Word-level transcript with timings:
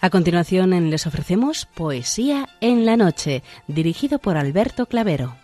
A 0.00 0.10
continuación 0.10 0.90
les 0.90 1.08
ofrecemos 1.08 1.66
Poesía 1.66 2.48
en 2.60 2.86
la 2.86 2.96
Noche, 2.96 3.42
dirigido 3.66 4.20
por 4.20 4.36
Alberto 4.36 4.86
Clavero. 4.86 5.34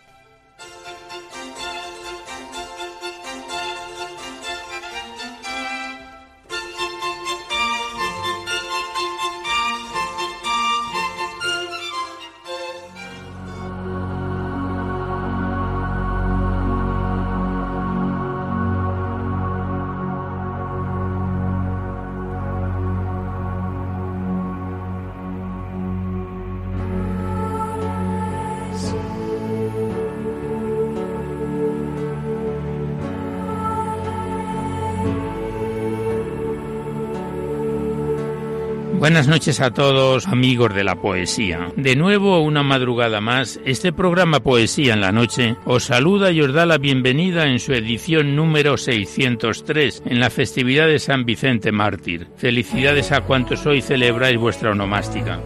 Buenas 39.04 39.28
noches 39.28 39.60
a 39.60 39.70
todos, 39.70 40.26
amigos 40.28 40.74
de 40.74 40.82
la 40.82 40.94
poesía. 40.94 41.70
De 41.76 41.94
nuevo, 41.94 42.40
una 42.40 42.62
madrugada 42.62 43.20
más, 43.20 43.60
este 43.66 43.92
programa 43.92 44.40
Poesía 44.40 44.94
en 44.94 45.02
la 45.02 45.12
Noche 45.12 45.56
os 45.66 45.84
saluda 45.84 46.30
y 46.30 46.40
os 46.40 46.54
da 46.54 46.64
la 46.64 46.78
bienvenida 46.78 47.44
en 47.44 47.58
su 47.58 47.74
edición 47.74 48.34
número 48.34 48.78
603, 48.78 50.04
en 50.06 50.20
la 50.20 50.30
festividad 50.30 50.86
de 50.86 50.98
San 50.98 51.26
Vicente 51.26 51.70
Mártir. 51.70 52.28
Felicidades 52.38 53.12
a 53.12 53.20
cuantos 53.20 53.66
hoy 53.66 53.82
celebráis 53.82 54.38
vuestra 54.38 54.70
onomástica. 54.70 55.38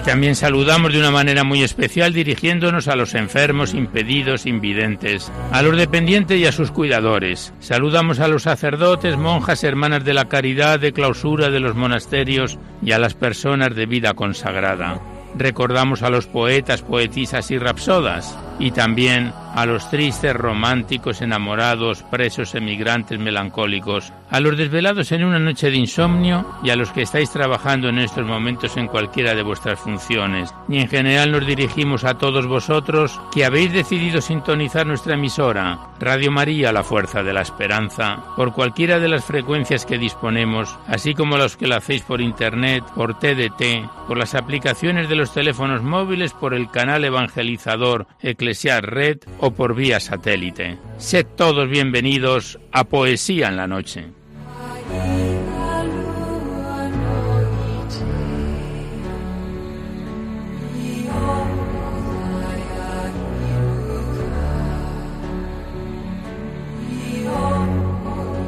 Y 0.00 0.02
también 0.02 0.34
saludamos 0.34 0.94
de 0.94 0.98
una 0.98 1.10
manera 1.10 1.44
muy 1.44 1.62
especial 1.62 2.14
dirigiéndonos 2.14 2.88
a 2.88 2.96
los 2.96 3.14
enfermos, 3.14 3.74
impedidos, 3.74 4.46
invidentes, 4.46 5.30
a 5.52 5.60
los 5.60 5.76
dependientes 5.76 6.40
y 6.40 6.46
a 6.46 6.52
sus 6.52 6.70
cuidadores. 6.70 7.52
Saludamos 7.60 8.18
a 8.18 8.26
los 8.26 8.44
sacerdotes, 8.44 9.18
monjas, 9.18 9.62
hermanas 9.62 10.02
de 10.02 10.14
la 10.14 10.26
caridad, 10.26 10.80
de 10.80 10.94
clausura 10.94 11.50
de 11.50 11.60
los 11.60 11.74
monasterios 11.74 12.58
y 12.82 12.92
a 12.92 12.98
las 12.98 13.12
personas 13.12 13.74
de 13.74 13.84
vida 13.84 14.14
consagrada. 14.14 15.02
Recordamos 15.36 16.02
a 16.02 16.08
los 16.08 16.26
poetas, 16.26 16.80
poetisas 16.80 17.50
y 17.50 17.58
rapsodas 17.58 18.38
y 18.60 18.70
también 18.70 19.32
a 19.54 19.66
los 19.66 19.90
tristes, 19.90 20.34
románticos, 20.34 21.22
enamorados, 21.22 22.02
presos, 22.04 22.54
emigrantes, 22.54 23.18
melancólicos, 23.18 24.12
a 24.30 24.38
los 24.38 24.56
desvelados 24.56 25.10
en 25.12 25.24
una 25.24 25.38
noche 25.38 25.70
de 25.70 25.76
insomnio 25.76 26.46
y 26.62 26.70
a 26.70 26.76
los 26.76 26.92
que 26.92 27.02
estáis 27.02 27.30
trabajando 27.30 27.88
en 27.88 27.98
estos 27.98 28.24
momentos 28.24 28.76
en 28.76 28.86
cualquiera 28.86 29.34
de 29.34 29.42
vuestras 29.42 29.80
funciones. 29.80 30.54
Y 30.68 30.78
en 30.78 30.88
general 30.88 31.32
nos 31.32 31.46
dirigimos 31.46 32.04
a 32.04 32.14
todos 32.14 32.46
vosotros 32.46 33.20
que 33.32 33.44
habéis 33.44 33.72
decidido 33.72 34.20
sintonizar 34.20 34.86
nuestra 34.86 35.14
emisora, 35.14 35.78
Radio 35.98 36.30
María, 36.30 36.72
la 36.72 36.84
Fuerza 36.84 37.22
de 37.22 37.32
la 37.32 37.42
Esperanza, 37.42 38.22
por 38.36 38.52
cualquiera 38.52 39.00
de 39.00 39.08
las 39.08 39.24
frecuencias 39.24 39.84
que 39.84 39.98
disponemos, 39.98 40.78
así 40.86 41.14
como 41.14 41.36
los 41.36 41.56
que 41.56 41.66
lo 41.66 41.76
hacéis 41.76 42.02
por 42.02 42.20
Internet, 42.20 42.84
por 42.94 43.18
TDT, 43.18 44.06
por 44.06 44.16
las 44.16 44.34
aplicaciones 44.34 45.08
de 45.08 45.16
los 45.16 45.32
teléfonos 45.32 45.82
móviles, 45.82 46.32
por 46.32 46.54
el 46.54 46.70
canal 46.70 47.04
evangelizador 47.04 48.06
Eclesiar 48.50 48.84
Red 48.84 49.18
o 49.38 49.52
por 49.52 49.76
vía 49.76 50.00
satélite. 50.00 50.76
Sed 50.98 51.24
todos 51.36 51.70
bienvenidos 51.70 52.58
a 52.72 52.82
Poesía 52.82 53.46
en 53.46 53.56
la 53.56 53.68
Noche. 53.68 54.06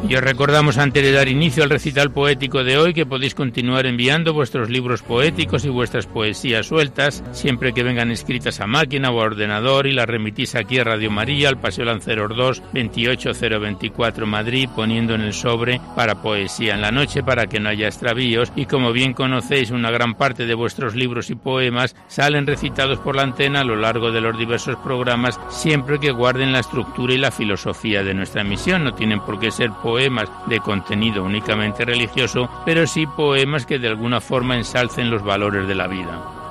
Y 0.09 0.17
os 0.17 0.21
recordamos 0.21 0.79
antes 0.79 1.03
de 1.03 1.13
dar 1.13 1.29
inicio 1.29 1.63
al 1.63 1.71
recital 1.71 2.11
poético 2.11 2.65
de 2.65 2.77
hoy 2.77 2.93
que 2.93 3.07
podéis 3.07 3.37
continuar 3.37 3.87
enviando 3.87 4.35
vuestros 4.35 4.69
libros 4.69 5.01
poéticos 5.01 5.65
y 5.65 5.69
vuestras 5.69 6.07
poesías 6.07 6.67
sueltas 6.67 7.23
siempre 7.31 7.73
que 7.73 7.85
vengan 7.85 8.11
escritas 8.11 8.61
a 8.61 8.67
máquina 8.67 9.13
o 9.13 9.21
a 9.21 9.25
ordenador 9.25 9.87
y 9.87 9.93
las 9.93 10.07
remitís 10.07 10.57
aquí 10.57 10.81
a 10.81 10.85
Radio 10.85 11.11
María 11.11 11.49
al 11.49 11.61
Paseo 11.61 11.85
Lanceros 11.85 12.37
2 12.37 12.63
28024 12.73 14.27
Madrid 14.27 14.69
poniendo 14.75 15.15
en 15.15 15.21
el 15.21 15.33
sobre 15.33 15.81
para 15.95 16.21
poesía 16.21 16.75
en 16.75 16.83
la 16.83 16.91
noche 16.91 17.23
para 17.23 17.47
que 17.47 17.61
no 17.61 17.69
haya 17.69 17.87
extravíos. 17.87 18.53
Y 18.57 18.67
como 18.67 18.93
bien 18.93 19.15
conocéis 19.15 19.71
una 19.71 19.93
gran 19.93 20.15
parte 20.15 20.47
de 20.47 20.55
vuestros 20.55 20.97
libros 20.97 21.31
y 21.31 21.37
poemas 21.37 21.95
salen 22.09 22.47
recitados 22.47 22.99
por 22.99 23.15
la 23.15 23.23
antena 23.23 23.61
a 23.61 23.65
lo 23.65 23.77
largo 23.77 24.11
de 24.11 24.21
los 24.21 24.37
diversos 24.37 24.77
programas 24.77 25.39
siempre 25.49 26.01
que 26.01 26.11
guarden 26.11 26.53
la 26.53 26.59
estructura 26.59 27.15
y 27.15 27.19
la 27.19 27.31
filosofía 27.31 28.03
de 28.03 28.15
nuestra 28.15 28.43
misión 28.43 28.83
no 28.83 28.95
tienen 28.95 29.21
por 29.21 29.39
qué 29.39 29.53
ser 29.53 29.71
poemas 29.71 29.92
poemas 29.93 30.31
de 30.47 30.59
contenido 30.59 31.23
únicamente 31.23 31.85
religioso, 31.85 32.49
pero 32.65 32.87
sí 32.87 33.07
poemas 33.07 33.67
que 33.67 33.79
de 33.79 33.89
alguna 33.89 34.23
forma 34.23 34.57
ensalcen 34.57 35.11
los 35.11 35.23
valores 35.23 35.69
de 35.69 35.75
la 35.75 35.87
vida. 35.87 36.42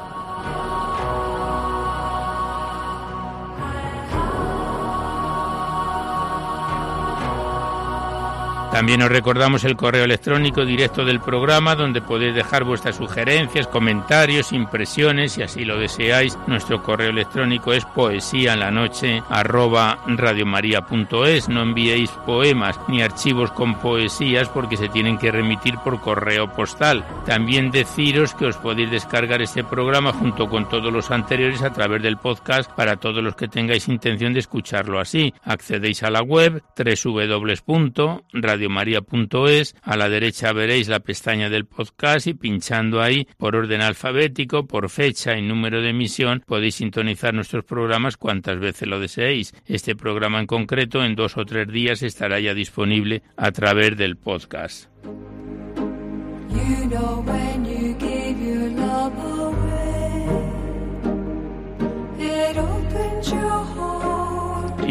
También 8.82 9.04
os 9.04 9.10
recordamos 9.10 9.64
el 9.64 9.76
correo 9.76 10.06
electrónico 10.06 10.66
directo 10.66 11.06
del 11.06 11.20
programa 11.20 11.76
donde 11.76 12.02
podéis 12.02 12.34
dejar 12.34 12.64
vuestras 12.64 12.96
sugerencias, 12.96 13.68
comentarios, 13.68 14.52
impresiones 14.52 15.34
si 15.34 15.44
así 15.44 15.66
lo 15.66 15.78
deseáis. 15.78 16.36
Nuestro 16.48 16.82
correo 16.82 17.12
electrónico 17.12 17.74
es 17.74 17.86
poesía 17.86 18.54
en 18.54 18.60
la 18.60 18.72
noche 18.72 19.22
radiomaria.es. 19.30 21.48
No 21.48 21.62
enviéis 21.62 22.10
poemas 22.26 22.80
ni 22.88 23.04
archivos 23.04 23.52
con 23.52 23.76
poesías 23.76 24.50
porque 24.50 24.78
se 24.78 24.90
tienen 24.90 25.20
que 25.20 25.32
remitir 25.32 25.76
por 25.84 26.02
correo 26.02 26.52
postal. 26.52 27.06
También 27.28 27.70
deciros 27.70 28.34
que 28.34 28.48
os 28.48 28.58
podéis 28.58 28.90
descargar 28.90 29.44
este 29.44 29.64
programa 29.64 30.12
junto 30.12 30.50
con 30.50 30.68
todos 30.68 30.92
los 30.92 31.12
anteriores 31.12 31.62
a 31.62 31.72
través 31.72 32.02
del 32.02 32.18
podcast 32.18 32.72
para 32.72 32.96
todos 32.96 33.24
los 33.24 33.36
que 33.36 33.48
tengáis 33.48 33.88
intención 33.88 34.34
de 34.34 34.40
escucharlo 34.40 35.00
así. 35.00 35.36
Accedéis 35.44 36.02
a 36.02 36.10
la 36.10 36.24
web 36.24 36.64
www.radio 36.76 38.71
radiomaria.es. 38.72 39.76
A 39.82 39.98
la 39.98 40.10
derecha 40.10 40.54
veréis 40.54 40.88
la 40.88 41.00
pestaña 41.00 41.50
del 41.50 41.66
podcast 41.66 42.28
y 42.28 42.34
pinchando 42.34 43.02
ahí 43.02 43.28
por 43.38 43.56
orden 43.56 43.82
alfabético, 43.82 44.66
por 44.66 44.90
fecha 44.90 45.38
y 45.38 45.42
número 45.42 45.82
de 45.82 45.90
emisión 45.90 46.44
podéis 46.46 46.76
sintonizar 46.76 47.34
nuestros 47.34 47.66
programas 47.66 48.18
cuantas 48.18 48.60
veces 48.60 48.88
lo 48.88 49.00
deseéis. 49.00 49.54
Este 49.66 49.96
programa 49.96 50.40
en 50.40 50.48
concreto 50.48 51.04
en 51.04 51.16
dos 51.16 51.38
o 51.38 51.46
tres 51.46 51.68
días 51.68 52.02
estará 52.04 52.40
ya 52.40 52.54
disponible 52.54 53.22
a 53.36 53.52
través 53.52 53.98
del 53.98 54.18
podcast. 54.18 54.88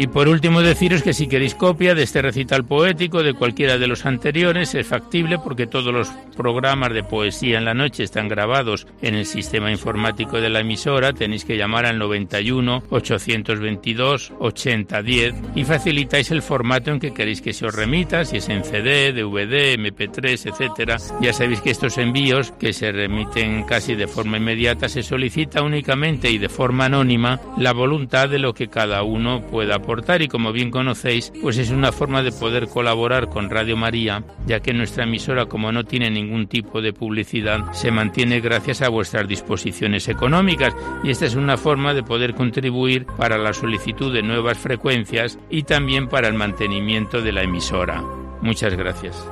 Y 0.01 0.07
por 0.07 0.27
último 0.27 0.63
deciros 0.63 1.03
que 1.03 1.13
si 1.13 1.27
queréis 1.27 1.53
copia 1.53 1.93
de 1.93 2.01
este 2.01 2.23
recital 2.23 2.65
poético 2.65 3.21
de 3.21 3.35
cualquiera 3.35 3.77
de 3.77 3.85
los 3.85 4.07
anteriores 4.07 4.73
es 4.73 4.87
factible 4.87 5.37
porque 5.37 5.67
todos 5.67 5.93
los 5.93 6.09
programas 6.35 6.91
de 6.91 7.03
poesía 7.03 7.59
en 7.59 7.65
la 7.65 7.75
noche 7.75 8.01
están 8.01 8.27
grabados 8.27 8.87
en 9.03 9.13
el 9.13 9.27
sistema 9.27 9.69
informático 9.69 10.41
de 10.41 10.49
la 10.49 10.61
emisora. 10.61 11.13
Tenéis 11.13 11.45
que 11.45 11.55
llamar 11.55 11.85
al 11.85 11.99
91 11.99 12.81
822 12.89 14.33
8010 14.39 15.35
y 15.53 15.65
facilitáis 15.65 16.31
el 16.31 16.41
formato 16.41 16.89
en 16.89 16.99
que 16.99 17.13
queréis 17.13 17.43
que 17.43 17.53
se 17.53 17.67
os 17.67 17.75
remita, 17.75 18.25
si 18.25 18.37
es 18.37 18.49
en 18.49 18.63
CD, 18.63 19.13
DVD, 19.13 19.77
MP3, 19.77 20.49
etcétera. 20.49 20.97
Ya 21.21 21.31
sabéis 21.31 21.61
que 21.61 21.69
estos 21.69 21.99
envíos 21.99 22.53
que 22.53 22.73
se 22.73 22.91
remiten 22.91 23.65
casi 23.65 23.93
de 23.93 24.07
forma 24.07 24.37
inmediata 24.37 24.89
se 24.89 25.03
solicita 25.03 25.61
únicamente 25.61 26.31
y 26.31 26.39
de 26.39 26.49
forma 26.49 26.85
anónima 26.85 27.39
la 27.55 27.71
voluntad 27.71 28.29
de 28.29 28.39
lo 28.39 28.55
que 28.55 28.67
cada 28.67 29.03
uno 29.03 29.41
pueda 29.41 29.77
aportar 29.91 30.21
y 30.21 30.29
como 30.29 30.53
bien 30.53 30.71
conocéis, 30.71 31.33
pues 31.41 31.57
es 31.57 31.69
una 31.69 31.91
forma 31.91 32.23
de 32.23 32.31
poder 32.31 32.69
colaborar 32.69 33.27
con 33.27 33.49
Radio 33.49 33.75
María, 33.75 34.23
ya 34.47 34.61
que 34.61 34.73
nuestra 34.73 35.03
emisora 35.03 35.47
como 35.47 35.69
no 35.73 35.83
tiene 35.83 36.09
ningún 36.09 36.47
tipo 36.47 36.81
de 36.81 36.93
publicidad, 36.93 37.73
se 37.73 37.91
mantiene 37.91 38.39
gracias 38.39 38.81
a 38.81 38.87
vuestras 38.87 39.27
disposiciones 39.27 40.07
económicas 40.07 40.73
y 41.03 41.09
esta 41.09 41.25
es 41.25 41.35
una 41.35 41.57
forma 41.57 41.93
de 41.93 42.03
poder 42.03 42.35
contribuir 42.35 43.05
para 43.17 43.37
la 43.37 43.51
solicitud 43.51 44.13
de 44.13 44.23
nuevas 44.23 44.57
frecuencias 44.57 45.37
y 45.49 45.63
también 45.63 46.07
para 46.07 46.29
el 46.29 46.35
mantenimiento 46.35 47.21
de 47.21 47.33
la 47.33 47.43
emisora. 47.43 48.01
Muchas 48.41 48.73
gracias. 48.77 49.27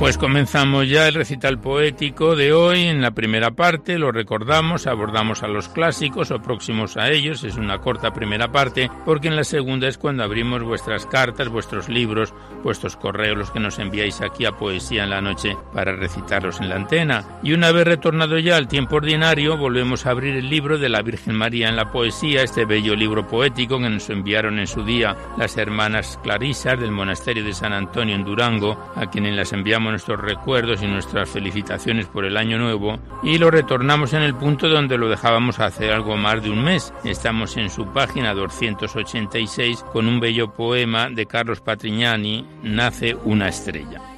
Pues 0.00 0.16
comenzamos 0.16 0.88
ya 0.88 1.08
el 1.08 1.12
recital 1.12 1.60
poético 1.60 2.34
de 2.34 2.54
hoy. 2.54 2.84
En 2.84 3.02
la 3.02 3.10
primera 3.10 3.50
parte 3.50 3.98
lo 3.98 4.10
recordamos, 4.10 4.86
abordamos 4.86 5.42
a 5.42 5.46
los 5.46 5.68
clásicos 5.68 6.30
o 6.30 6.40
próximos 6.40 6.96
a 6.96 7.10
ellos. 7.10 7.44
Es 7.44 7.56
una 7.56 7.80
corta 7.80 8.10
primera 8.10 8.50
parte 8.50 8.90
porque 9.04 9.28
en 9.28 9.36
la 9.36 9.44
segunda 9.44 9.88
es 9.88 9.98
cuando 9.98 10.24
abrimos 10.24 10.62
vuestras 10.62 11.04
cartas, 11.04 11.50
vuestros 11.50 11.90
libros, 11.90 12.32
vuestros 12.64 12.96
correos, 12.96 13.36
los 13.36 13.50
que 13.50 13.60
nos 13.60 13.78
enviáis 13.78 14.22
aquí 14.22 14.46
a 14.46 14.52
Poesía 14.52 15.04
en 15.04 15.10
la 15.10 15.20
Noche 15.20 15.54
para 15.74 15.94
recitarlos 15.94 16.62
en 16.62 16.70
la 16.70 16.76
antena. 16.76 17.38
Y 17.42 17.52
una 17.52 17.70
vez 17.70 17.86
retornado 17.86 18.38
ya 18.38 18.56
al 18.56 18.68
tiempo 18.68 18.96
ordinario, 18.96 19.58
volvemos 19.58 20.06
a 20.06 20.12
abrir 20.12 20.34
el 20.34 20.48
libro 20.48 20.78
de 20.78 20.88
la 20.88 21.02
Virgen 21.02 21.36
María 21.36 21.68
en 21.68 21.76
la 21.76 21.92
Poesía, 21.92 22.42
este 22.42 22.64
bello 22.64 22.96
libro 22.96 23.26
poético 23.26 23.78
que 23.78 23.90
nos 23.90 24.08
enviaron 24.08 24.60
en 24.60 24.66
su 24.66 24.82
día 24.82 25.14
las 25.36 25.58
hermanas 25.58 26.18
Clarisas 26.22 26.80
del 26.80 26.90
Monasterio 26.90 27.44
de 27.44 27.52
San 27.52 27.74
Antonio 27.74 28.14
en 28.14 28.24
Durango, 28.24 28.92
a 28.96 29.10
quienes 29.10 29.36
las 29.36 29.52
enviamos 29.52 29.89
nuestros 29.90 30.20
recuerdos 30.20 30.82
y 30.82 30.86
nuestras 30.86 31.28
felicitaciones 31.28 32.06
por 32.06 32.24
el 32.24 32.36
año 32.36 32.58
nuevo 32.58 32.98
y 33.22 33.38
lo 33.38 33.50
retornamos 33.50 34.12
en 34.12 34.22
el 34.22 34.34
punto 34.34 34.68
donde 34.68 34.98
lo 34.98 35.08
dejábamos 35.08 35.60
hace 35.60 35.92
algo 35.92 36.16
más 36.16 36.42
de 36.42 36.50
un 36.50 36.64
mes. 36.64 36.92
Estamos 37.04 37.56
en 37.56 37.70
su 37.70 37.86
página 37.92 38.34
286 38.34 39.84
con 39.92 40.08
un 40.08 40.20
bello 40.20 40.52
poema 40.52 41.10
de 41.10 41.26
Carlos 41.26 41.60
Patrignani, 41.60 42.46
Nace 42.62 43.16
una 43.24 43.48
estrella. 43.48 44.09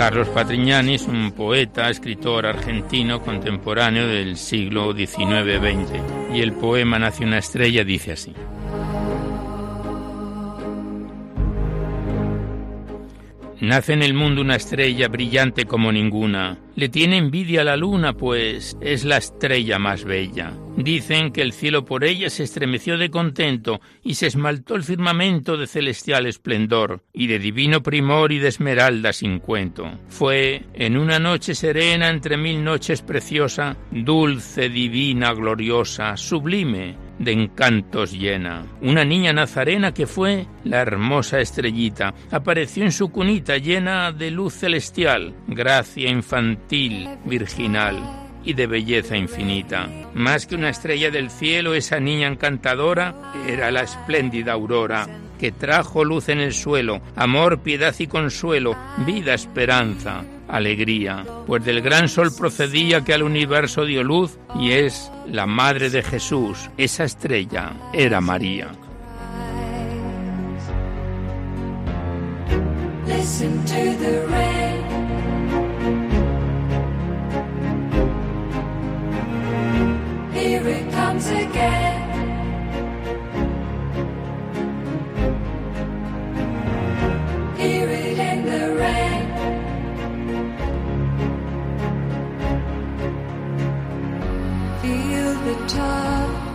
Carlos 0.00 0.28
Patrignani 0.28 0.94
es 0.94 1.06
un 1.06 1.32
poeta, 1.32 1.90
escritor 1.90 2.46
argentino 2.46 3.20
contemporáneo 3.20 4.06
del 4.06 4.38
siglo 4.38 4.94
XIX-XX 4.94 6.32
y 6.32 6.40
el 6.40 6.54
poema 6.54 6.98
Nace 6.98 7.22
una 7.22 7.36
estrella 7.36 7.84
dice 7.84 8.12
así. 8.12 8.32
Nace 13.60 13.92
en 13.92 14.02
el 14.02 14.14
mundo 14.14 14.40
una 14.40 14.56
estrella 14.56 15.08
brillante 15.08 15.66
como 15.66 15.92
ninguna. 15.92 16.58
Le 16.76 16.88
tiene 16.88 17.18
envidia 17.18 17.62
la 17.62 17.76
luna, 17.76 18.14
pues 18.14 18.74
es 18.80 19.04
la 19.04 19.18
estrella 19.18 19.78
más 19.78 20.04
bella. 20.04 20.54
Dicen 20.78 21.30
que 21.30 21.42
el 21.42 21.52
cielo 21.52 21.84
por 21.84 22.04
ella 22.04 22.30
se 22.30 22.44
estremeció 22.44 22.96
de 22.96 23.10
contento 23.10 23.82
y 24.02 24.14
se 24.14 24.28
esmaltó 24.28 24.76
el 24.76 24.82
firmamento 24.82 25.58
de 25.58 25.66
celestial 25.66 26.26
esplendor 26.26 27.02
y 27.12 27.26
de 27.26 27.38
divino 27.38 27.82
primor 27.82 28.32
y 28.32 28.38
de 28.38 28.48
esmeralda 28.48 29.12
sin 29.12 29.40
cuento. 29.40 29.90
Fue 30.08 30.64
en 30.72 30.96
una 30.96 31.18
noche 31.18 31.54
serena 31.54 32.08
entre 32.08 32.38
mil 32.38 32.64
noches 32.64 33.02
preciosa, 33.02 33.76
dulce, 33.90 34.70
divina, 34.70 35.34
gloriosa, 35.34 36.16
sublime, 36.16 36.96
de 37.20 37.32
encantos 37.32 38.12
llena. 38.12 38.64
Una 38.80 39.04
niña 39.04 39.32
nazarena 39.32 39.92
que 39.92 40.06
fue 40.06 40.46
la 40.64 40.80
hermosa 40.80 41.38
estrellita, 41.38 42.14
apareció 42.30 42.82
en 42.82 42.92
su 42.92 43.10
cunita 43.10 43.58
llena 43.58 44.10
de 44.10 44.30
luz 44.30 44.54
celestial, 44.54 45.34
gracia 45.46 46.08
infantil, 46.10 47.08
virginal 47.26 47.98
y 48.42 48.54
de 48.54 48.66
belleza 48.66 49.16
infinita. 49.16 49.86
Más 50.14 50.46
que 50.46 50.54
una 50.54 50.70
estrella 50.70 51.10
del 51.10 51.30
cielo, 51.30 51.74
esa 51.74 52.00
niña 52.00 52.26
encantadora 52.26 53.14
era 53.46 53.70
la 53.70 53.82
espléndida 53.82 54.52
aurora 54.52 55.06
que 55.38 55.52
trajo 55.52 56.04
luz 56.04 56.28
en 56.28 56.40
el 56.40 56.52
suelo, 56.52 57.00
amor, 57.16 57.60
piedad 57.60 57.94
y 57.98 58.06
consuelo, 58.06 58.76
vida, 59.06 59.34
esperanza, 59.34 60.22
alegría, 60.50 61.24
pues 61.46 61.64
del 61.64 61.80
gran 61.80 62.08
sol 62.08 62.30
procedía 62.36 63.04
que 63.04 63.14
al 63.14 63.22
universo 63.22 63.84
dio 63.84 64.02
luz 64.02 64.38
y 64.58 64.72
es 64.72 65.10
la 65.26 65.46
madre 65.46 65.90
de 65.90 66.02
Jesús. 66.02 66.70
Esa 66.76 67.04
estrella 67.04 67.72
era 67.92 68.20
María. 68.20 68.72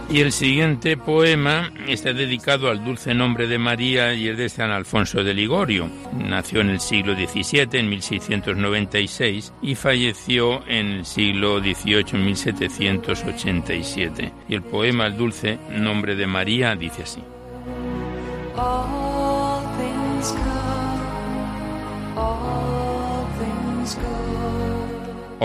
Y 0.09 0.21
el 0.21 0.31
siguiente 0.31 0.95
poema 0.95 1.73
está 1.87 2.13
dedicado 2.13 2.69
al 2.69 2.85
dulce 2.85 3.13
nombre 3.13 3.47
de 3.47 3.57
María 3.57 4.13
y 4.13 4.29
es 4.29 4.37
de 4.37 4.47
San 4.47 4.71
Alfonso 4.71 5.21
de 5.23 5.33
Ligorio. 5.33 5.89
Nació 6.13 6.61
en 6.61 6.69
el 6.69 6.79
siglo 6.79 7.15
XVII, 7.15 7.67
en 7.73 7.89
1696, 7.89 9.53
y 9.61 9.75
falleció 9.75 10.65
en 10.67 10.87
el 10.87 11.05
siglo 11.05 11.59
XVIII, 11.59 12.05
en 12.13 12.25
1787. 12.25 14.31
Y 14.47 14.55
el 14.55 14.61
poema 14.61 15.07
El 15.07 15.17
dulce 15.17 15.59
nombre 15.71 16.15
de 16.15 16.27
María 16.27 16.75
dice 16.75 17.03
así. 17.03 17.21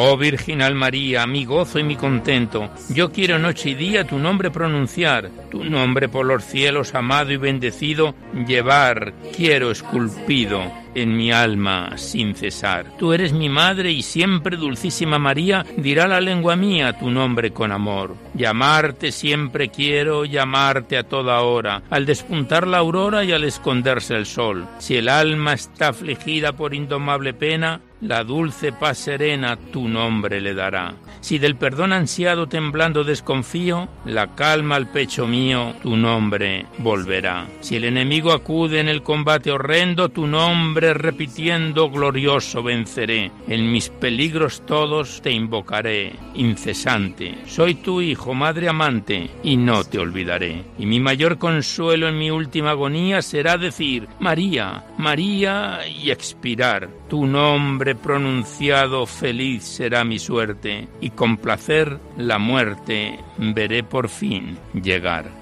Oh 0.02 0.17
Virginal 0.17 0.75
María, 0.75 1.26
mi 1.26 1.45
gozo 1.45 1.78
y 1.78 1.83
mi 1.83 1.95
contento, 1.95 2.71
yo 2.88 3.12
quiero 3.12 3.38
noche 3.38 3.69
y 3.69 3.75
día 3.75 4.07
tu 4.07 4.19
nombre 4.19 4.50
pronunciar, 4.50 5.30
tu 5.50 5.62
nombre 5.62 6.09
por 6.09 6.25
los 6.25 6.42
cielos 6.42 6.95
amado 6.95 7.33
y 7.33 7.37
bendecido, 7.37 8.14
llevar, 8.47 9.12
quiero 9.37 9.71
esculpido 9.71 10.62
en 10.94 11.16
mi 11.16 11.32
alma 11.32 11.97
sin 11.97 12.35
cesar. 12.35 12.87
Tú 12.99 13.12
eres 13.12 13.32
mi 13.32 13.49
madre 13.49 13.90
y 13.90 14.02
siempre, 14.02 14.56
dulcísima 14.56 15.18
María, 15.18 15.64
dirá 15.76 16.09
la 16.09 16.20
lengua 16.20 16.56
mía 16.56 16.99
tu 16.99 17.11
nombre 17.11 17.52
con 17.52 17.73
amor. 17.73 18.16
Llamarte 18.35 19.12
siempre 19.12 19.68
quiero, 19.68 20.25
llamarte 20.25 20.97
a 20.97 21.04
toda 21.04 21.40
hora, 21.42 21.82
al 21.90 22.06
despuntar 22.06 22.66
la 22.66 22.78
aurora 22.78 23.25
y 23.25 23.32
al 23.32 23.44
esconderse 23.44 24.14
el 24.16 24.26
sol. 24.26 24.66
Si 24.78 24.97
el 24.97 25.09
alma 25.09 25.52
está 25.52 25.88
afligida 25.88 26.52
por 26.52 26.75
indomable 26.75 27.35
pena, 27.35 27.80
la 28.00 28.25
dulce 28.25 28.73
paz 28.73 28.97
serena 28.99 29.56
tu 29.56 29.87
nombre 29.87 30.40
le 30.40 30.54
dará. 30.54 30.94
Si 31.20 31.38
del 31.38 31.56
perdón 31.56 31.92
ansiado 31.92 32.47
temblando 32.47 33.04
desconfío, 33.04 33.88
la 34.06 34.35
calma 34.35 34.76
al 34.76 34.88
pecho 34.88 35.26
mío 35.26 35.75
tu 35.82 35.97
nombre 35.97 36.64
volverá. 36.78 37.47
Si 37.61 37.76
el 37.76 37.85
enemigo 37.85 38.32
acude 38.32 38.80
en 38.80 38.88
el 38.88 39.02
combate 39.02 39.50
horrendo, 39.50 40.09
tu 40.09 40.26
nombre 40.26 40.80
repitiendo 40.81 41.91
glorioso 41.91 42.63
venceré. 42.63 43.31
En 43.49 43.71
mis 43.71 43.89
peligros 43.89 44.65
todos 44.67 45.21
te 45.23 45.31
invocaré, 45.31 46.13
incesante. 46.35 47.39
Soy 47.47 47.77
tu 47.77 48.01
hijo, 48.01 48.35
madre 48.35 48.69
amante, 48.69 49.31
y 49.43 49.57
no 49.57 49.85
te 49.85 49.99
olvidaré. 49.99 50.65
Y 50.79 50.87
mi 50.87 51.01
mayor 51.01 51.39
consuelo 51.39 52.09
en 52.09 52.19
mi 52.19 52.31
última 52.31 52.71
agonía 52.71 53.23
será 53.23 53.57
decir, 53.59 54.09
María, 54.19 54.85
María, 54.99 55.81
y 55.87 56.11
expirar. 56.11 56.89
Tu 57.09 57.27
nombre 57.27 57.95
pronunciado 57.95 59.07
feliz 59.07 59.65
será 59.65 60.05
mi 60.05 60.19
suerte, 60.19 60.89
y 61.01 61.11
con 61.11 61.37
placer 61.37 61.99
la 62.17 62.39
muerte 62.39 63.19
veré 63.39 63.83
por 63.83 64.09
fin 64.09 64.59
llegar. 64.75 65.39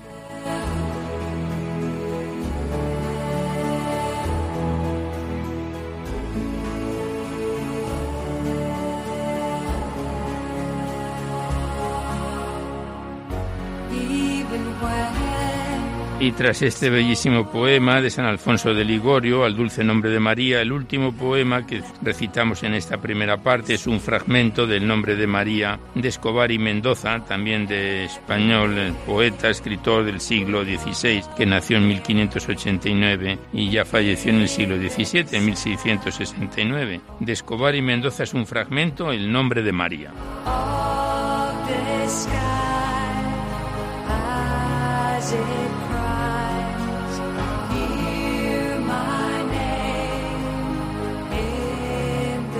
Y 16.20 16.32
tras 16.32 16.62
este 16.62 16.90
bellísimo 16.90 17.48
poema 17.48 18.00
de 18.00 18.10
San 18.10 18.24
Alfonso 18.24 18.74
de 18.74 18.84
Ligorio, 18.84 19.44
al 19.44 19.56
dulce 19.56 19.84
nombre 19.84 20.10
de 20.10 20.18
María, 20.18 20.60
el 20.60 20.72
último 20.72 21.12
poema 21.12 21.64
que 21.64 21.80
recitamos 22.02 22.64
en 22.64 22.74
esta 22.74 22.96
primera 22.96 23.36
parte 23.36 23.74
es 23.74 23.86
un 23.86 24.00
fragmento 24.00 24.66
del 24.66 24.84
nombre 24.84 25.14
de 25.14 25.28
María 25.28 25.78
de 25.94 26.08
Escobar 26.08 26.50
y 26.50 26.58
Mendoza, 26.58 27.24
también 27.24 27.68
de 27.68 28.06
español, 28.06 28.96
poeta, 29.06 29.48
escritor 29.48 30.04
del 30.04 30.20
siglo 30.20 30.64
XVI, 30.64 31.22
que 31.36 31.46
nació 31.46 31.76
en 31.76 31.86
1589 31.86 33.38
y 33.52 33.70
ya 33.70 33.84
falleció 33.84 34.32
en 34.32 34.40
el 34.40 34.48
siglo 34.48 34.76
XVII, 34.76 35.26
en 35.30 35.46
1669. 35.46 37.00
De 37.20 37.32
Escobar 37.32 37.76
y 37.76 37.82
Mendoza 37.82 38.24
es 38.24 38.34
un 38.34 38.44
fragmento, 38.44 39.12
el 39.12 39.30
nombre 39.30 39.62
de 39.62 39.72
María. 39.72 40.12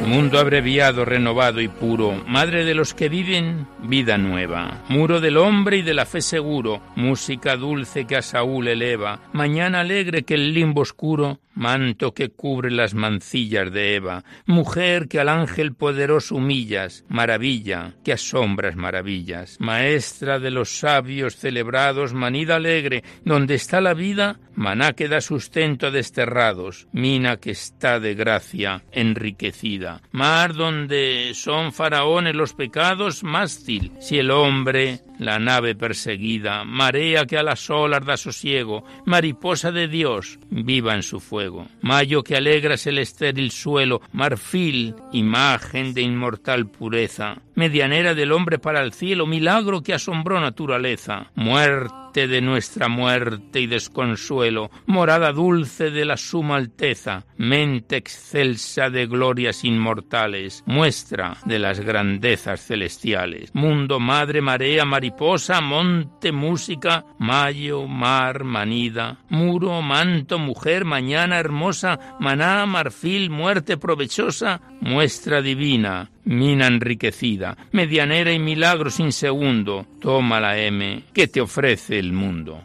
Mundo 0.09 0.39
abreviado, 0.39 1.05
renovado 1.05 1.61
y 1.61 1.69
puro, 1.69 2.25
madre 2.27 2.65
de 2.65 2.75
los 2.75 2.95
que 2.95 3.11
viven, 3.11 3.67
vida 3.83 4.17
nueva. 4.17 4.83
Muro 4.89 5.21
del 5.21 5.37
hombre 5.37 5.77
y 5.77 5.83
de 5.83 5.93
la 5.93 6.07
fe 6.07 6.23
seguro, 6.23 6.81
música 6.97 7.59
dulce 7.59 8.07
que 8.07 8.17
a 8.17 8.23
Saúl 8.23 8.69
eleva, 8.69 9.21
mañana 9.35 9.81
alegre 9.81 10.23
que 10.23 10.33
el 10.33 10.55
limbo 10.55 10.81
oscuro. 10.81 11.41
Manto 11.59 12.15
que 12.15 12.29
cubre 12.29 12.71
las 12.71 12.95
mancillas 12.95 13.73
de 13.73 13.97
Eva, 13.97 14.23
mujer 14.47 15.09
que 15.09 15.19
al 15.19 15.29
ángel 15.29 15.75
poderoso 15.75 16.37
humillas, 16.37 17.05
maravilla 17.09 17.95
que 18.05 18.13
asombras 18.13 18.77
maravillas, 18.77 19.57
maestra 19.59 20.39
de 20.39 20.53
los 20.53 20.79
sabios 20.79 21.35
celebrados, 21.35 22.13
manida 22.13 22.55
alegre, 22.55 23.03
donde 23.25 23.57
está 23.57 23.81
la 23.81 23.93
vida, 23.93 24.39
maná 24.55 24.93
que 24.93 25.09
da 25.09 25.21
sustento 25.21 25.89
a 25.89 25.91
desterrados, 25.91 26.87
mina 26.93 27.39
que 27.39 27.51
está 27.51 27.99
de 27.99 28.15
gracia 28.15 28.85
enriquecida, 28.93 29.98
mar 30.13 30.55
donde 30.55 31.33
son 31.35 31.73
faraones 31.73 32.35
los 32.35 32.55
pecados, 32.55 33.23
mástil, 33.23 33.93
si 34.01 34.19
el 34.19 34.31
hombre 34.31 35.01
la 35.19 35.39
nave 35.39 35.75
perseguida, 35.75 36.65
marea 36.65 37.27
que 37.27 37.39
a 37.39 37.43
las 37.43 37.69
olas 37.71 38.05
da 38.05 38.17
sosiego, 38.17 38.85
mariposa 39.05 39.73
de 39.73 39.89
Dios, 39.89 40.39
viva 40.51 40.95
en 40.95 41.03
su 41.03 41.21
fuego. 41.21 41.67
Mayo 41.81 42.23
que 42.23 42.37
alegras 42.37 42.87
el 42.87 42.99
estéril 42.99 43.51
suelo, 43.51 44.01
marfil, 44.13 44.95
imagen 45.13 45.93
de 45.93 46.03
inmortal 46.03 46.69
pureza, 46.69 47.39
medianera 47.55 48.15
del 48.15 48.33
hombre 48.33 48.59
para 48.59 48.81
el 48.83 48.93
cielo, 48.93 49.27
milagro 49.27 49.83
que 49.83 49.95
asombró 49.95 50.41
naturaleza, 50.41 51.31
muerte 51.35 52.08
de 52.27 52.41
nuestra 52.41 52.89
muerte 52.89 53.61
y 53.61 53.67
desconsuelo, 53.67 54.71
morada 54.87 55.33
dulce 55.33 55.91
de 55.91 56.05
la 56.05 56.17
suma 56.17 56.57
alteza, 56.57 57.27
mente 57.37 57.97
excelsa 57.97 58.91
de 58.91 59.07
glorias 59.07 59.65
inmortales, 59.65 60.65
muestra 60.67 61.37
de 61.45 61.59
las 61.59 61.81
grandezas 61.81 62.67
celestiales, 62.67 63.55
mundo, 63.55 64.01
madre, 64.01 64.41
marea, 64.41 64.85
mariposa, 64.85 65.61
monte, 65.61 66.33
música, 66.33 67.05
mayo, 67.19 67.87
mar, 67.87 68.45
manida, 68.45 69.19
muro, 69.29 69.81
manto, 69.83 70.39
mujer, 70.39 70.85
mañana 70.85 71.39
hermosa, 71.39 72.17
maná, 72.19 72.67
marfil, 72.67 73.31
muerte 73.31 73.77
provechosa, 73.77 74.61
muestra 74.81 75.43
divina, 75.43 76.11
mina 76.29 76.67
enriquecida, 76.67 77.57
medianera 77.73 78.33
y 78.33 78.39
milagro 78.39 78.91
sin 78.91 79.13
segundo, 79.13 79.87
toma 79.99 80.41
la 80.41 80.59
M, 80.59 81.03
que 81.15 81.27
te 81.27 81.41
ofrece 81.41 81.99
el 81.99 82.13
mundo. 82.13 82.63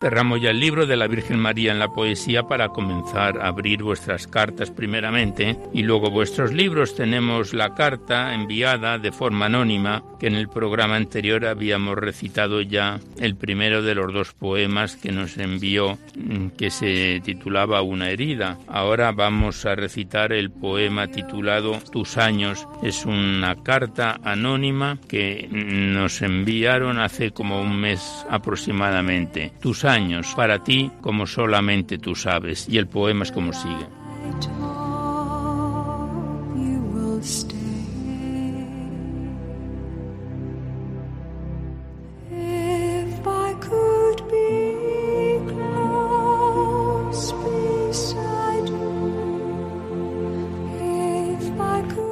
Cerramos 0.00 0.40
ya 0.40 0.50
el 0.50 0.60
libro 0.60 0.86
de 0.86 0.96
la 0.96 1.08
Virgen 1.08 1.40
María 1.40 1.72
en 1.72 1.80
la 1.80 1.88
poesía 1.88 2.44
para 2.44 2.68
comenzar 2.68 3.40
a 3.40 3.48
abrir 3.48 3.82
vuestras 3.82 4.28
cartas 4.28 4.70
primeramente 4.70 5.58
y 5.72 5.82
luego 5.82 6.08
vuestros 6.08 6.52
libros. 6.52 6.94
Tenemos 6.94 7.52
la 7.52 7.74
carta 7.74 8.32
enviada 8.32 8.98
de 8.98 9.10
forma 9.10 9.46
anónima 9.46 10.04
que 10.20 10.28
en 10.28 10.36
el 10.36 10.48
programa 10.48 10.94
anterior 10.94 11.44
habíamos 11.46 11.96
recitado 11.98 12.60
ya 12.60 13.00
el 13.18 13.34
primero 13.34 13.82
de 13.82 13.96
los 13.96 14.12
dos 14.12 14.34
poemas 14.34 14.94
que 14.94 15.10
nos 15.10 15.36
envió 15.36 15.98
mm, 16.14 16.50
que 16.50 16.70
se 16.70 17.20
titulaba 17.24 17.82
Una 17.82 18.10
herida. 18.10 18.56
Ahora 18.68 19.10
vamos 19.10 19.66
a 19.66 19.74
recitar 19.74 20.32
el 20.32 20.52
poema 20.52 21.08
titulado 21.08 21.80
Tus 21.90 22.18
años. 22.18 22.68
Es 22.84 23.04
una 23.04 23.56
carta 23.64 24.20
anónima 24.22 25.00
que 25.08 25.48
nos 25.50 26.22
enviaron 26.22 27.00
hace 27.00 27.32
como 27.32 27.60
un 27.60 27.80
mes 27.80 28.24
aproximadamente. 28.30 29.52
Tus 29.60 29.87
años 29.88 30.34
para 30.36 30.62
ti 30.62 30.90
como 31.00 31.26
solamente 31.26 31.98
tú 31.98 32.14
sabes. 32.14 32.68
Y 32.68 32.78
el 32.78 32.86
poema 32.86 33.24
es 33.24 33.32
como 33.32 33.52
sigue. 33.52 33.86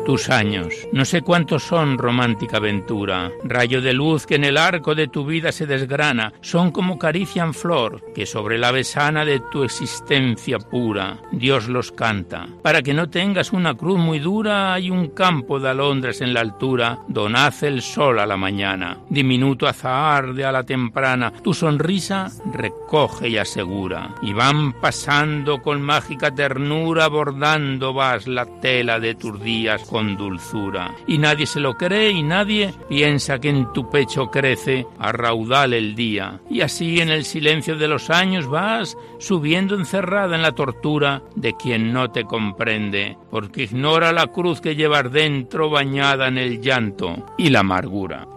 Tus 0.07 0.31
años. 0.31 0.73
No 0.93 1.05
sé 1.05 1.21
cuántos 1.21 1.65
son, 1.65 1.99
romántica 1.99 2.59
aventura, 2.59 3.31
rayo 3.43 3.83
de 3.83 3.93
luz 3.93 4.25
que 4.25 4.37
en 4.37 4.45
el 4.45 4.57
arco 4.57 4.95
de 4.95 5.09
tu 5.09 5.27
vida 5.27 5.51
se 5.51 5.67
desgrana, 5.67 6.33
son 6.41 6.71
como 6.71 6.97
caricia 6.97 7.43
en 7.43 7.53
flor, 7.53 8.03
que 8.15 8.25
sobre 8.25 8.57
la 8.57 8.71
besana 8.71 9.25
de 9.25 9.41
tu 9.51 9.65
existencia 9.65 10.59
pura 10.61 11.19
Dios 11.33 11.69
los 11.69 11.91
canta. 11.91 12.47
Para 12.63 12.83
que 12.83 12.95
no 12.95 13.11
tengas 13.11 13.53
una 13.53 13.75
cruz 13.75 13.99
muy 13.99 14.21
dura, 14.21 14.73
hay 14.73 14.91
un 14.91 15.09
campo 15.09 15.59
de 15.59 15.71
alondras 15.71 16.21
en 16.21 16.33
la 16.33 16.41
altura, 16.41 17.01
donde 17.09 17.27
nace 17.33 17.67
el 17.67 17.83
sol 17.83 18.21
a 18.21 18.27
la 18.27 18.37
mañana. 18.37 18.99
Diminuto 19.11 19.67
azahar 19.67 20.33
de 20.33 20.45
a 20.45 20.53
la 20.53 20.63
temprana, 20.63 21.33
tu 21.43 21.53
sonrisa 21.53 22.31
recoge 22.53 23.29
y 23.29 23.39
asegura. 23.39 24.15
Y 24.23 24.33
van 24.33 24.73
pasando 24.75 25.61
con 25.61 25.83
mágica 25.83 26.33
ternura, 26.33 27.09
bordando 27.09 27.93
vas 27.93 28.29
la 28.29 28.47
tela 28.47 29.01
de 29.01 29.17
tus 29.17 29.43
días 29.43 29.83
con 29.97 30.15
dulzura. 30.15 30.95
Y 31.07 31.17
nadie 31.17 31.47
se 31.47 31.59
lo 31.59 31.73
cree 31.73 32.11
y 32.11 32.23
nadie 32.23 32.75
piensa 32.87 33.39
que 33.39 33.49
en 33.49 33.73
tu 33.73 33.89
pecho 33.89 34.27
crece 34.27 34.87
a 34.99 35.11
raudal 35.11 35.73
el 35.73 35.95
día. 35.95 36.39
Y 36.51 36.61
así 36.61 37.01
en 37.01 37.09
el 37.09 37.25
silencio 37.25 37.77
de 37.77 37.89
los 37.89 38.11
años 38.11 38.47
vas 38.47 38.95
subiendo 39.19 39.75
encerrada 39.75 40.37
en 40.37 40.43
la 40.43 40.53
tortura 40.53 41.23
de 41.35 41.55
quien 41.57 41.95
no 41.95 42.11
te 42.11 42.25
comprende, 42.25 43.17
porque 43.31 43.63
ignora 43.63 44.13
la 44.13 44.27
cruz 44.27 44.61
que 44.61 44.77
llevas 44.77 45.11
dentro 45.11 45.71
bañada 45.71 46.29
en 46.29 46.37
el 46.37 46.61
llanto 46.61 47.25
y 47.39 47.49
la 47.49 47.61
amargura. 47.61 48.36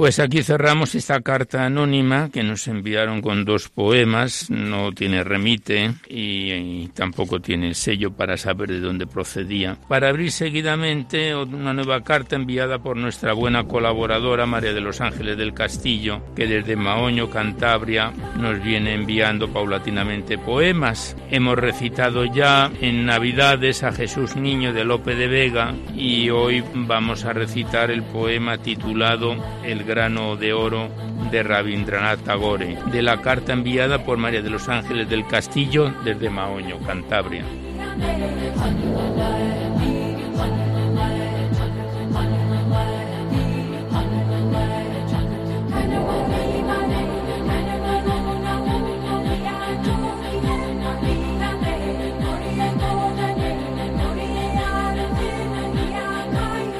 Pues 0.00 0.18
aquí 0.18 0.42
cerramos 0.42 0.94
esta 0.94 1.20
carta 1.20 1.66
anónima 1.66 2.30
que 2.32 2.42
nos 2.42 2.66
enviaron 2.68 3.20
con 3.20 3.44
dos 3.44 3.68
poemas, 3.68 4.48
no 4.48 4.92
tiene 4.92 5.22
remite 5.22 5.92
y, 6.08 6.88
tampoco 6.94 7.40
tiene 7.40 7.74
sello 7.74 8.10
para 8.10 8.38
saber 8.38 8.70
de 8.70 8.80
dónde 8.80 9.06
procedía. 9.06 9.76
Para 9.88 10.08
abrir 10.08 10.32
seguidamente 10.32 11.36
una 11.36 11.74
nueva 11.74 12.02
carta 12.02 12.34
enviada 12.34 12.78
por 12.78 12.96
nuestra 12.96 13.34
buena 13.34 13.64
colaboradora 13.64 14.46
María 14.46 14.72
de 14.72 14.80
los 14.80 15.02
Ángeles 15.02 15.36
del 15.36 15.52
Castillo, 15.52 16.22
que 16.34 16.46
desde 16.46 16.76
Maoño, 16.76 17.28
Cantabria, 17.28 18.10
nos 18.38 18.64
viene 18.64 18.94
enviando 18.94 19.52
paulatinamente 19.52 20.38
poemas. 20.38 21.14
Hemos 21.30 21.58
recitado 21.58 22.24
ya 22.24 22.72
en 22.80 23.04
Navidades 23.04 23.82
a 23.82 23.92
Jesús 23.92 24.34
Niño 24.34 24.72
de 24.72 24.86
Lope 24.86 25.14
de 25.14 25.28
Vega 25.28 25.74
y 25.94 26.30
hoy 26.30 26.64
vamos 26.72 27.26
a 27.26 27.34
recitar 27.34 27.90
el 27.90 28.02
poema 28.02 28.56
titulado 28.56 29.36
El 29.62 29.89
grano 29.90 30.36
de 30.36 30.52
oro 30.52 30.88
de 31.32 31.42
Rabindranath 31.42 32.22
Tagore, 32.22 32.78
de 32.92 33.02
la 33.02 33.20
carta 33.20 33.52
enviada 33.52 34.04
por 34.04 34.18
María 34.18 34.40
de 34.40 34.48
los 34.48 34.68
Ángeles 34.68 35.10
del 35.10 35.26
Castillo 35.26 35.92
desde 36.04 36.30
Maoño, 36.30 36.78
Cantabria. 36.86 37.44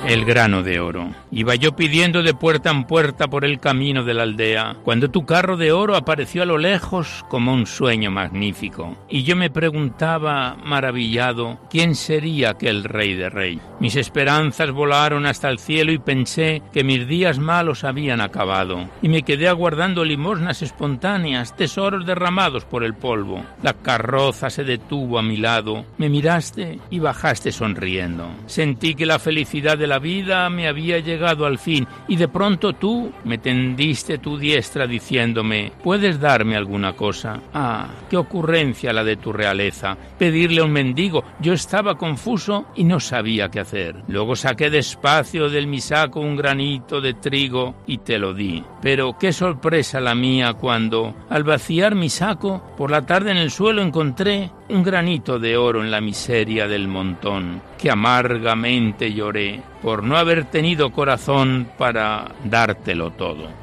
el 0.06 0.24
grano 0.24 0.64
de 0.64 0.80
oro. 0.80 1.19
Iba 1.32 1.54
yo 1.54 1.76
pidiendo 1.76 2.24
de 2.24 2.34
puerta 2.34 2.72
en 2.72 2.84
puerta 2.84 3.28
por 3.28 3.44
el 3.44 3.60
camino 3.60 4.02
de 4.02 4.14
la 4.14 4.24
aldea, 4.24 4.76
cuando 4.82 5.10
tu 5.10 5.24
carro 5.24 5.56
de 5.56 5.70
oro 5.70 5.94
apareció 5.94 6.42
a 6.42 6.46
lo 6.46 6.58
lejos 6.58 7.24
como 7.28 7.54
un 7.54 7.66
sueño 7.66 8.10
magnífico, 8.10 8.96
y 9.08 9.22
yo 9.22 9.36
me 9.36 9.48
preguntaba, 9.48 10.56
maravillado, 10.64 11.60
quién 11.70 11.94
sería 11.94 12.50
aquel 12.50 12.82
rey 12.82 13.14
de 13.14 13.30
rey. 13.30 13.60
Mis 13.78 13.94
esperanzas 13.94 14.72
volaron 14.72 15.24
hasta 15.24 15.48
el 15.48 15.60
cielo 15.60 15.92
y 15.92 15.98
pensé 15.98 16.62
que 16.72 16.82
mis 16.82 17.06
días 17.06 17.38
malos 17.38 17.84
habían 17.84 18.20
acabado, 18.20 18.88
y 19.00 19.08
me 19.08 19.22
quedé 19.22 19.46
aguardando 19.46 20.04
limosnas 20.04 20.62
espontáneas, 20.62 21.54
tesoros 21.54 22.06
derramados 22.06 22.64
por 22.64 22.82
el 22.82 22.94
polvo. 22.94 23.44
La 23.62 23.74
carroza 23.74 24.50
se 24.50 24.64
detuvo 24.64 25.16
a 25.16 25.22
mi 25.22 25.36
lado, 25.36 25.84
me 25.96 26.08
miraste 26.08 26.80
y 26.90 26.98
bajaste 26.98 27.52
sonriendo. 27.52 28.28
Sentí 28.46 28.96
que 28.96 29.06
la 29.06 29.20
felicidad 29.20 29.78
de 29.78 29.86
la 29.86 30.00
vida 30.00 30.50
me 30.50 30.66
había 30.66 30.98
llegado 30.98 31.19
al 31.28 31.58
fin, 31.58 31.86
y 32.08 32.16
de 32.16 32.28
pronto 32.28 32.72
tú 32.72 33.12
me 33.24 33.38
tendiste 33.38 34.18
tu 34.18 34.38
diestra 34.38 34.86
diciéndome, 34.86 35.72
¿puedes 35.82 36.20
darme 36.20 36.56
alguna 36.56 36.94
cosa? 36.94 37.40
Ah, 37.52 37.88
qué 38.08 38.16
ocurrencia 38.16 38.92
la 38.92 39.04
de 39.04 39.16
tu 39.16 39.32
realeza. 39.32 39.96
Pedirle 40.18 40.60
a 40.60 40.64
un 40.64 40.72
mendigo. 40.72 41.24
Yo 41.40 41.52
estaba 41.52 41.96
confuso 41.96 42.66
y 42.74 42.84
no 42.84 43.00
sabía 43.00 43.48
qué 43.48 43.60
hacer. 43.60 43.96
Luego 44.08 44.36
saqué 44.36 44.70
despacio 44.70 45.48
del 45.48 45.66
mi 45.66 45.80
saco 45.80 46.20
un 46.20 46.36
granito 46.36 47.00
de 47.00 47.14
trigo 47.14 47.74
y 47.86 47.98
te 47.98 48.18
lo 48.18 48.34
di. 48.34 48.62
Pero 48.82 49.16
qué 49.18 49.32
sorpresa 49.32 50.00
la 50.00 50.14
mía 50.14 50.54
cuando, 50.54 51.14
al 51.28 51.44
vaciar 51.44 51.94
mi 51.94 52.08
saco, 52.08 52.62
por 52.76 52.90
la 52.90 53.06
tarde 53.06 53.30
en 53.30 53.36
el 53.36 53.50
suelo 53.50 53.82
encontré 53.82 54.50
un 54.68 54.82
granito 54.82 55.38
de 55.38 55.56
oro 55.56 55.82
en 55.82 55.90
la 55.90 56.00
miseria 56.00 56.68
del 56.68 56.88
montón, 56.88 57.60
que 57.80 57.90
amargamente 57.90 59.12
lloré 59.12 59.62
por 59.82 60.02
no 60.02 60.16
haber 60.16 60.44
tenido 60.44 60.92
corazón 60.92 61.68
para 61.78 62.32
dártelo 62.44 63.10
todo. 63.12 63.59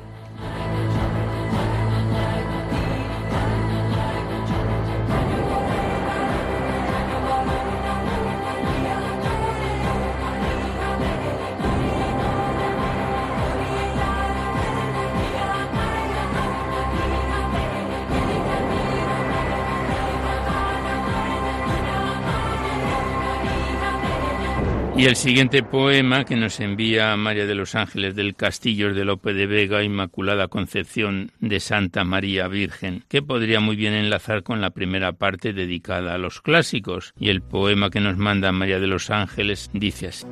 Y 24.97 25.05
el 25.05 25.15
siguiente 25.15 25.61
poema 25.61 26.25
que 26.25 26.35
nos 26.35 26.59
envía 26.59 27.15
María 27.17 27.45
de 27.45 27.53
los 27.53 27.75
Ángeles 27.75 28.15
del 28.15 28.35
Castillo 28.35 28.95
de 28.95 29.05
Lope 29.05 29.31
de 29.31 29.45
Vega, 29.45 29.83
Inmaculada 29.83 30.47
Concepción 30.47 31.29
de 31.39 31.59
Santa 31.59 32.03
María 32.03 32.47
Virgen, 32.47 33.03
que 33.07 33.21
podría 33.21 33.59
muy 33.59 33.75
bien 33.75 33.93
enlazar 33.93 34.41
con 34.41 34.59
la 34.59 34.71
primera 34.71 35.13
parte 35.13 35.53
dedicada 35.53 36.15
a 36.15 36.17
los 36.17 36.41
clásicos. 36.41 37.13
Y 37.19 37.29
el 37.29 37.43
poema 37.43 37.91
que 37.91 37.99
nos 37.99 38.17
manda 38.17 38.51
María 38.51 38.79
de 38.79 38.87
los 38.87 39.11
Ángeles 39.11 39.69
dice 39.71 40.07
así. 40.07 40.25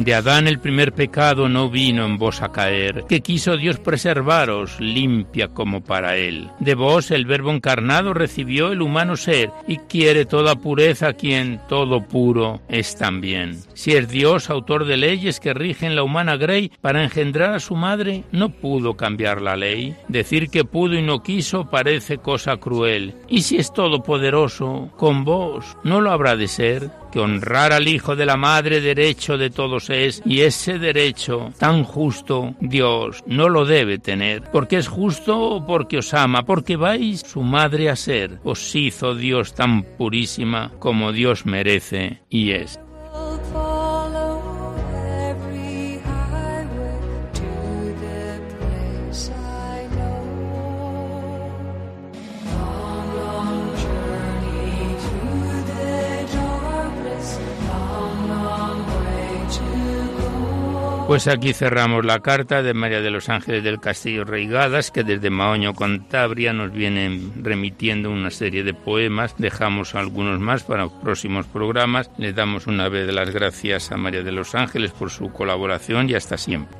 De 0.00 0.14
Adán 0.14 0.48
el 0.48 0.58
primer 0.58 0.94
pecado 0.94 1.50
no 1.50 1.68
vino 1.68 2.06
en 2.06 2.16
vos 2.16 2.40
a 2.40 2.50
caer, 2.50 3.04
que 3.06 3.20
quiso 3.20 3.58
Dios 3.58 3.78
preservaros 3.78 4.80
limpia 4.80 5.48
como 5.48 5.84
para 5.84 6.16
él. 6.16 6.48
De 6.58 6.74
vos 6.74 7.10
el 7.10 7.26
verbo 7.26 7.50
encarnado 7.50 8.14
recibió 8.14 8.72
el 8.72 8.80
humano 8.80 9.18
ser 9.18 9.50
y 9.68 9.76
quiere 9.76 10.24
toda 10.24 10.56
pureza 10.56 11.12
quien 11.12 11.60
todo 11.68 12.02
puro 12.02 12.62
es 12.70 12.96
también. 12.96 13.60
Si 13.74 13.92
es 13.92 14.08
Dios 14.08 14.48
autor 14.48 14.86
de 14.86 14.96
leyes 14.96 15.38
que 15.38 15.52
rigen 15.52 15.94
la 15.94 16.02
humana 16.02 16.38
grey 16.38 16.72
para 16.80 17.04
engendrar 17.04 17.52
a 17.52 17.60
su 17.60 17.76
madre, 17.76 18.24
no 18.32 18.48
pudo 18.48 18.96
cambiar 18.96 19.42
la 19.42 19.54
ley. 19.54 19.94
Decir 20.08 20.48
que 20.48 20.64
pudo 20.64 20.94
y 20.94 21.02
no 21.02 21.22
quiso 21.22 21.68
parece 21.68 22.16
cosa 22.16 22.56
cruel. 22.56 23.16
Y 23.28 23.42
si 23.42 23.58
es 23.58 23.70
todopoderoso, 23.70 24.90
con 24.96 25.26
vos, 25.26 25.76
¿no 25.84 26.00
lo 26.00 26.10
habrá 26.10 26.36
de 26.36 26.48
ser? 26.48 26.90
Que 27.10 27.20
honrar 27.20 27.72
al 27.72 27.88
Hijo 27.88 28.16
de 28.16 28.26
la 28.26 28.36
Madre 28.36 28.80
derecho 28.80 29.36
de 29.36 29.50
todos 29.50 29.90
es, 29.90 30.22
y 30.24 30.40
ese 30.40 30.78
derecho 30.78 31.52
tan 31.58 31.84
justo 31.84 32.54
Dios 32.60 33.22
no 33.26 33.48
lo 33.48 33.64
debe 33.64 33.98
tener, 33.98 34.42
porque 34.52 34.76
es 34.76 34.88
justo 34.88 35.38
o 35.38 35.66
porque 35.66 35.98
os 35.98 36.14
ama, 36.14 36.44
porque 36.44 36.76
vais 36.76 37.20
su 37.20 37.42
madre 37.42 37.90
a 37.90 37.96
ser, 37.96 38.38
os 38.44 38.74
hizo 38.74 39.14
Dios 39.14 39.54
tan 39.54 39.82
purísima 39.82 40.72
como 40.78 41.12
Dios 41.12 41.46
merece 41.46 42.22
y 42.28 42.52
es. 42.52 42.80
Pues 61.10 61.26
aquí 61.26 61.52
cerramos 61.54 62.04
la 62.04 62.20
carta 62.20 62.62
de 62.62 62.72
María 62.72 63.00
de 63.00 63.10
los 63.10 63.28
Ángeles 63.28 63.64
del 63.64 63.80
Castillo 63.80 64.22
Reigadas, 64.22 64.92
que 64.92 65.02
desde 65.02 65.28
Maoño, 65.28 65.74
Cantabria, 65.74 66.52
nos 66.52 66.70
vienen 66.70 67.32
remitiendo 67.42 68.12
una 68.12 68.30
serie 68.30 68.62
de 68.62 68.74
poemas. 68.74 69.34
Dejamos 69.36 69.96
algunos 69.96 70.38
más 70.38 70.62
para 70.62 70.88
próximos 70.88 71.46
programas. 71.46 72.12
Le 72.16 72.32
damos 72.32 72.68
una 72.68 72.88
vez 72.88 73.12
las 73.12 73.30
gracias 73.30 73.90
a 73.90 73.96
María 73.96 74.22
de 74.22 74.30
los 74.30 74.54
Ángeles 74.54 74.92
por 74.92 75.10
su 75.10 75.32
colaboración 75.32 76.08
y 76.08 76.14
hasta 76.14 76.38
siempre. 76.38 76.78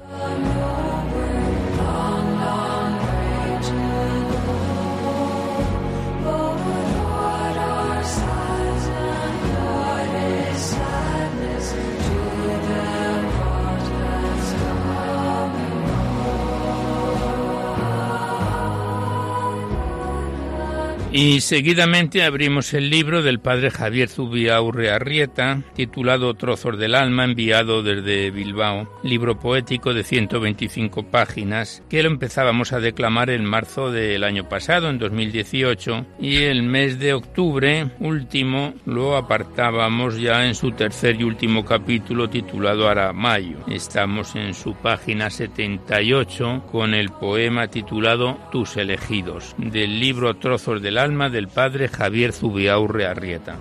Y 21.22 21.42
seguidamente 21.42 22.22
abrimos 22.22 22.72
el 22.72 22.88
libro 22.88 23.22
del 23.22 23.40
padre 23.40 23.70
Javier 23.70 24.08
Zubiaurre 24.08 24.90
Arrieta, 24.90 25.60
titulado 25.74 26.32
Trozos 26.32 26.78
del 26.78 26.94
Alma, 26.94 27.24
enviado 27.24 27.82
desde 27.82 28.30
Bilbao, 28.30 28.90
libro 29.02 29.38
poético 29.38 29.92
de 29.92 30.02
125 30.02 31.02
páginas, 31.10 31.82
que 31.90 32.02
lo 32.02 32.08
empezábamos 32.08 32.72
a 32.72 32.80
declamar 32.80 33.28
en 33.28 33.44
marzo 33.44 33.92
del 33.92 34.24
año 34.24 34.48
pasado, 34.48 34.88
en 34.88 34.98
2018, 34.98 36.06
y 36.20 36.36
el 36.44 36.62
mes 36.62 36.98
de 36.98 37.12
octubre 37.12 37.90
último 38.00 38.72
lo 38.86 39.14
apartábamos 39.14 40.18
ya 40.18 40.46
en 40.46 40.54
su 40.54 40.72
tercer 40.72 41.20
y 41.20 41.24
último 41.24 41.66
capítulo 41.66 42.30
titulado 42.30 42.88
Aramayo. 42.88 43.58
Estamos 43.68 44.36
en 44.36 44.54
su 44.54 44.72
página 44.72 45.28
78 45.28 46.64
con 46.72 46.94
el 46.94 47.10
poema 47.10 47.68
titulado 47.68 48.38
Tus 48.50 48.78
elegidos, 48.78 49.54
del 49.58 50.00
libro 50.00 50.38
Trozos 50.38 50.80
del 50.80 50.96
alma 50.96 51.09
del 51.10 51.48
padre 51.48 51.88
Javier 51.88 52.32
Zubiaurre 52.32 53.04
Arrieta. 53.04 53.56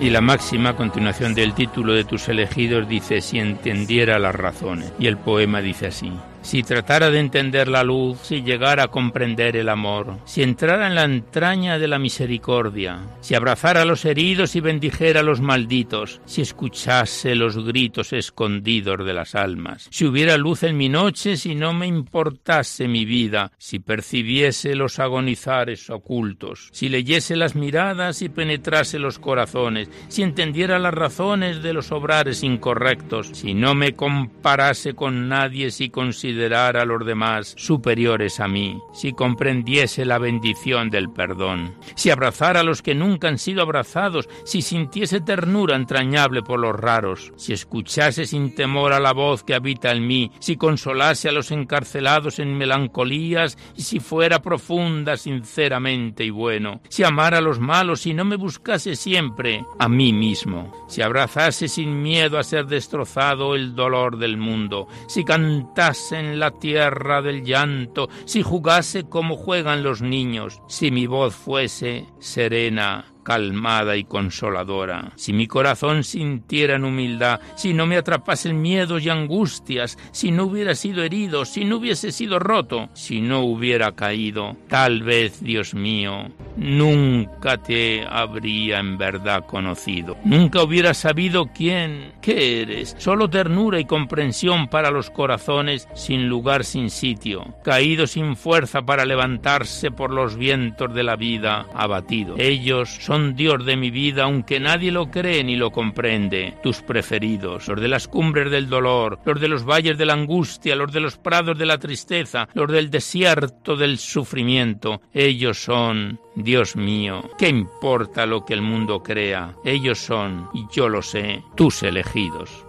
Y 0.00 0.10
la 0.10 0.20
máxima 0.22 0.76
continuación 0.76 1.34
del 1.34 1.54
título 1.54 1.92
de 1.92 2.04
tus 2.04 2.28
elegidos 2.28 2.88
dice 2.88 3.20
si 3.20 3.38
entendiera 3.38 4.18
las 4.18 4.34
razones. 4.34 4.92
Y 4.98 5.06
el 5.06 5.18
poema 5.18 5.60
dice 5.60 5.88
así 5.88 6.10
si 6.44 6.62
tratara 6.62 7.10
de 7.10 7.20
entender 7.20 7.68
la 7.68 7.82
luz, 7.82 8.18
si 8.22 8.42
llegara 8.42 8.84
a 8.84 8.88
comprender 8.88 9.56
el 9.56 9.70
amor, 9.70 10.18
si 10.26 10.42
entrara 10.42 10.86
en 10.86 10.94
la 10.94 11.04
entraña 11.04 11.78
de 11.78 11.88
la 11.88 11.98
misericordia, 11.98 13.00
si 13.20 13.34
abrazara 13.34 13.82
a 13.82 13.84
los 13.86 14.04
heridos 14.04 14.54
y 14.54 14.60
bendijera 14.60 15.20
a 15.20 15.22
los 15.22 15.40
malditos, 15.40 16.20
si 16.26 16.42
escuchase 16.42 17.34
los 17.34 17.64
gritos 17.64 18.12
escondidos 18.12 19.04
de 19.06 19.14
las 19.14 19.34
almas, 19.34 19.88
si 19.90 20.04
hubiera 20.04 20.36
luz 20.36 20.64
en 20.64 20.76
mi 20.76 20.90
noche, 20.90 21.38
si 21.38 21.54
no 21.54 21.72
me 21.72 21.86
importase 21.86 22.88
mi 22.88 23.06
vida, 23.06 23.50
si 23.56 23.78
percibiese 23.78 24.74
los 24.74 24.98
agonizares 24.98 25.88
ocultos, 25.88 26.68
si 26.72 26.90
leyese 26.90 27.36
las 27.36 27.56
miradas 27.56 28.20
y 28.20 28.28
penetrase 28.28 28.98
los 28.98 29.18
corazones, 29.18 29.88
si 30.08 30.22
entendiera 30.22 30.78
las 30.78 30.92
razones 30.92 31.62
de 31.62 31.72
los 31.72 31.90
obrares 31.90 32.42
incorrectos, 32.42 33.30
si 33.32 33.54
no 33.54 33.74
me 33.74 33.94
comparase 33.94 34.92
con 34.92 35.30
nadie, 35.30 35.70
si 35.70 35.88
considerase 35.88 36.33
considerara 36.34 36.82
a 36.82 36.84
los 36.84 37.06
demás 37.06 37.54
superiores 37.56 38.40
a 38.40 38.48
mí, 38.48 38.82
si 38.92 39.12
comprendiese 39.12 40.04
la 40.04 40.18
bendición 40.18 40.90
del 40.90 41.08
perdón, 41.08 41.76
si 41.94 42.10
abrazara 42.10 42.60
a 42.60 42.64
los 42.64 42.82
que 42.82 42.96
nunca 42.96 43.28
han 43.28 43.38
sido 43.38 43.62
abrazados, 43.62 44.28
si 44.44 44.60
sintiese 44.60 45.20
ternura 45.20 45.76
entrañable 45.76 46.42
por 46.42 46.58
los 46.58 46.74
raros, 46.74 47.32
si 47.36 47.52
escuchase 47.52 48.26
sin 48.26 48.52
temor 48.52 48.92
a 48.92 48.98
la 48.98 49.12
voz 49.12 49.44
que 49.44 49.54
habita 49.54 49.92
en 49.92 50.08
mí, 50.08 50.32
si 50.40 50.56
consolase 50.56 51.28
a 51.28 51.32
los 51.32 51.52
encarcelados 51.52 52.40
en 52.40 52.58
melancolías 52.58 53.56
y 53.76 53.82
si 53.82 54.00
fuera 54.00 54.42
profunda, 54.42 55.16
sinceramente 55.16 56.24
y 56.24 56.30
bueno, 56.30 56.80
si 56.88 57.04
amara 57.04 57.38
a 57.38 57.42
los 57.42 57.60
malos 57.60 58.06
y 58.06 58.14
no 58.14 58.24
me 58.24 58.34
buscase 58.34 58.96
siempre 58.96 59.64
a 59.78 59.88
mí 59.88 60.12
mismo, 60.12 60.72
si 60.88 61.00
abrazase 61.00 61.68
sin 61.68 62.02
miedo 62.02 62.38
a 62.38 62.42
ser 62.42 62.66
destrozado 62.66 63.54
el 63.54 63.76
dolor 63.76 64.18
del 64.18 64.36
mundo, 64.36 64.88
si 65.06 65.24
cantase 65.24 66.23
en 66.24 66.38
la 66.38 66.50
tierra 66.52 67.22
del 67.22 67.44
llanto, 67.44 68.08
si 68.24 68.42
jugase 68.42 69.04
como 69.04 69.36
juegan 69.36 69.82
los 69.82 70.02
niños, 70.02 70.60
si 70.68 70.90
mi 70.90 71.06
voz 71.06 71.34
fuese 71.34 72.06
serena 72.18 73.13
calmada 73.24 73.96
y 73.96 74.04
consoladora. 74.04 75.12
Si 75.16 75.32
mi 75.32 75.48
corazón 75.48 76.04
sintiera 76.04 76.76
en 76.76 76.84
humildad, 76.84 77.40
si 77.56 77.74
no 77.74 77.86
me 77.86 77.96
atrapasen 77.96 78.62
miedos 78.62 79.04
y 79.04 79.10
angustias, 79.10 79.98
si 80.12 80.30
no 80.30 80.44
hubiera 80.44 80.74
sido 80.74 81.02
herido, 81.02 81.44
si 81.44 81.64
no 81.64 81.78
hubiese 81.78 82.12
sido 82.12 82.38
roto, 82.38 82.90
si 82.92 83.20
no 83.20 83.40
hubiera 83.40 83.92
caído, 83.92 84.56
tal 84.68 85.02
vez, 85.02 85.42
Dios 85.42 85.74
mío, 85.74 86.30
nunca 86.56 87.56
te 87.56 88.06
habría 88.08 88.78
en 88.78 88.98
verdad 88.98 89.46
conocido. 89.46 90.16
Nunca 90.24 90.62
hubiera 90.62 90.94
sabido 90.94 91.50
quién, 91.54 92.12
qué 92.20 92.62
eres. 92.62 92.94
Solo 92.98 93.28
ternura 93.30 93.80
y 93.80 93.86
comprensión 93.86 94.68
para 94.68 94.90
los 94.90 95.10
corazones 95.10 95.88
sin 95.94 96.28
lugar, 96.28 96.64
sin 96.64 96.90
sitio, 96.90 97.54
caído 97.64 98.06
sin 98.06 98.36
fuerza 98.36 98.82
para 98.82 99.04
levantarse 99.04 99.90
por 99.90 100.10
los 100.10 100.36
vientos 100.36 100.94
de 100.94 101.02
la 101.02 101.16
vida, 101.16 101.66
abatido. 101.74 102.34
Ellos 102.38 102.90
son 103.00 103.13
son 103.14 103.36
Dios 103.36 103.64
de 103.64 103.76
mi 103.76 103.92
vida, 103.92 104.24
aunque 104.24 104.58
nadie 104.58 104.90
lo 104.90 105.08
cree 105.08 105.44
ni 105.44 105.54
lo 105.54 105.70
comprende, 105.70 106.54
tus 106.64 106.82
preferidos, 106.82 107.68
los 107.68 107.80
de 107.80 107.86
las 107.86 108.08
cumbres 108.08 108.50
del 108.50 108.68
dolor, 108.68 109.20
los 109.24 109.40
de 109.40 109.46
los 109.46 109.64
valles 109.64 109.96
de 109.96 110.04
la 110.04 110.14
angustia, 110.14 110.74
los 110.74 110.92
de 110.92 110.98
los 110.98 111.16
prados 111.16 111.56
de 111.56 111.64
la 111.64 111.78
tristeza, 111.78 112.48
los 112.54 112.68
del 112.72 112.90
desierto 112.90 113.76
del 113.76 113.98
sufrimiento, 113.98 115.00
ellos 115.12 115.62
son, 115.62 116.18
Dios 116.34 116.74
mío, 116.74 117.30
¿qué 117.38 117.48
importa 117.48 118.26
lo 118.26 118.44
que 118.44 118.54
el 118.54 118.62
mundo 118.62 119.00
crea? 119.00 119.54
Ellos 119.64 120.00
son, 120.00 120.48
y 120.52 120.66
yo 120.72 120.88
lo 120.88 121.00
sé, 121.00 121.44
tus 121.54 121.84
elegidos. 121.84 122.66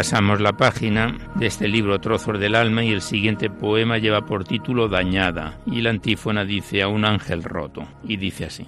Pasamos 0.00 0.40
la 0.40 0.54
página 0.54 1.14
de 1.34 1.44
este 1.44 1.68
libro 1.68 2.00
Trozos 2.00 2.40
del 2.40 2.54
Alma 2.54 2.82
y 2.82 2.90
el 2.90 3.02
siguiente 3.02 3.50
poema 3.50 3.98
lleva 3.98 4.24
por 4.24 4.44
título 4.44 4.88
Dañada 4.88 5.58
y 5.66 5.82
la 5.82 5.90
antífona 5.90 6.46
dice 6.46 6.80
a 6.80 6.88
un 6.88 7.04
ángel 7.04 7.42
roto 7.42 7.86
y 8.02 8.16
dice 8.16 8.46
así. 8.46 8.66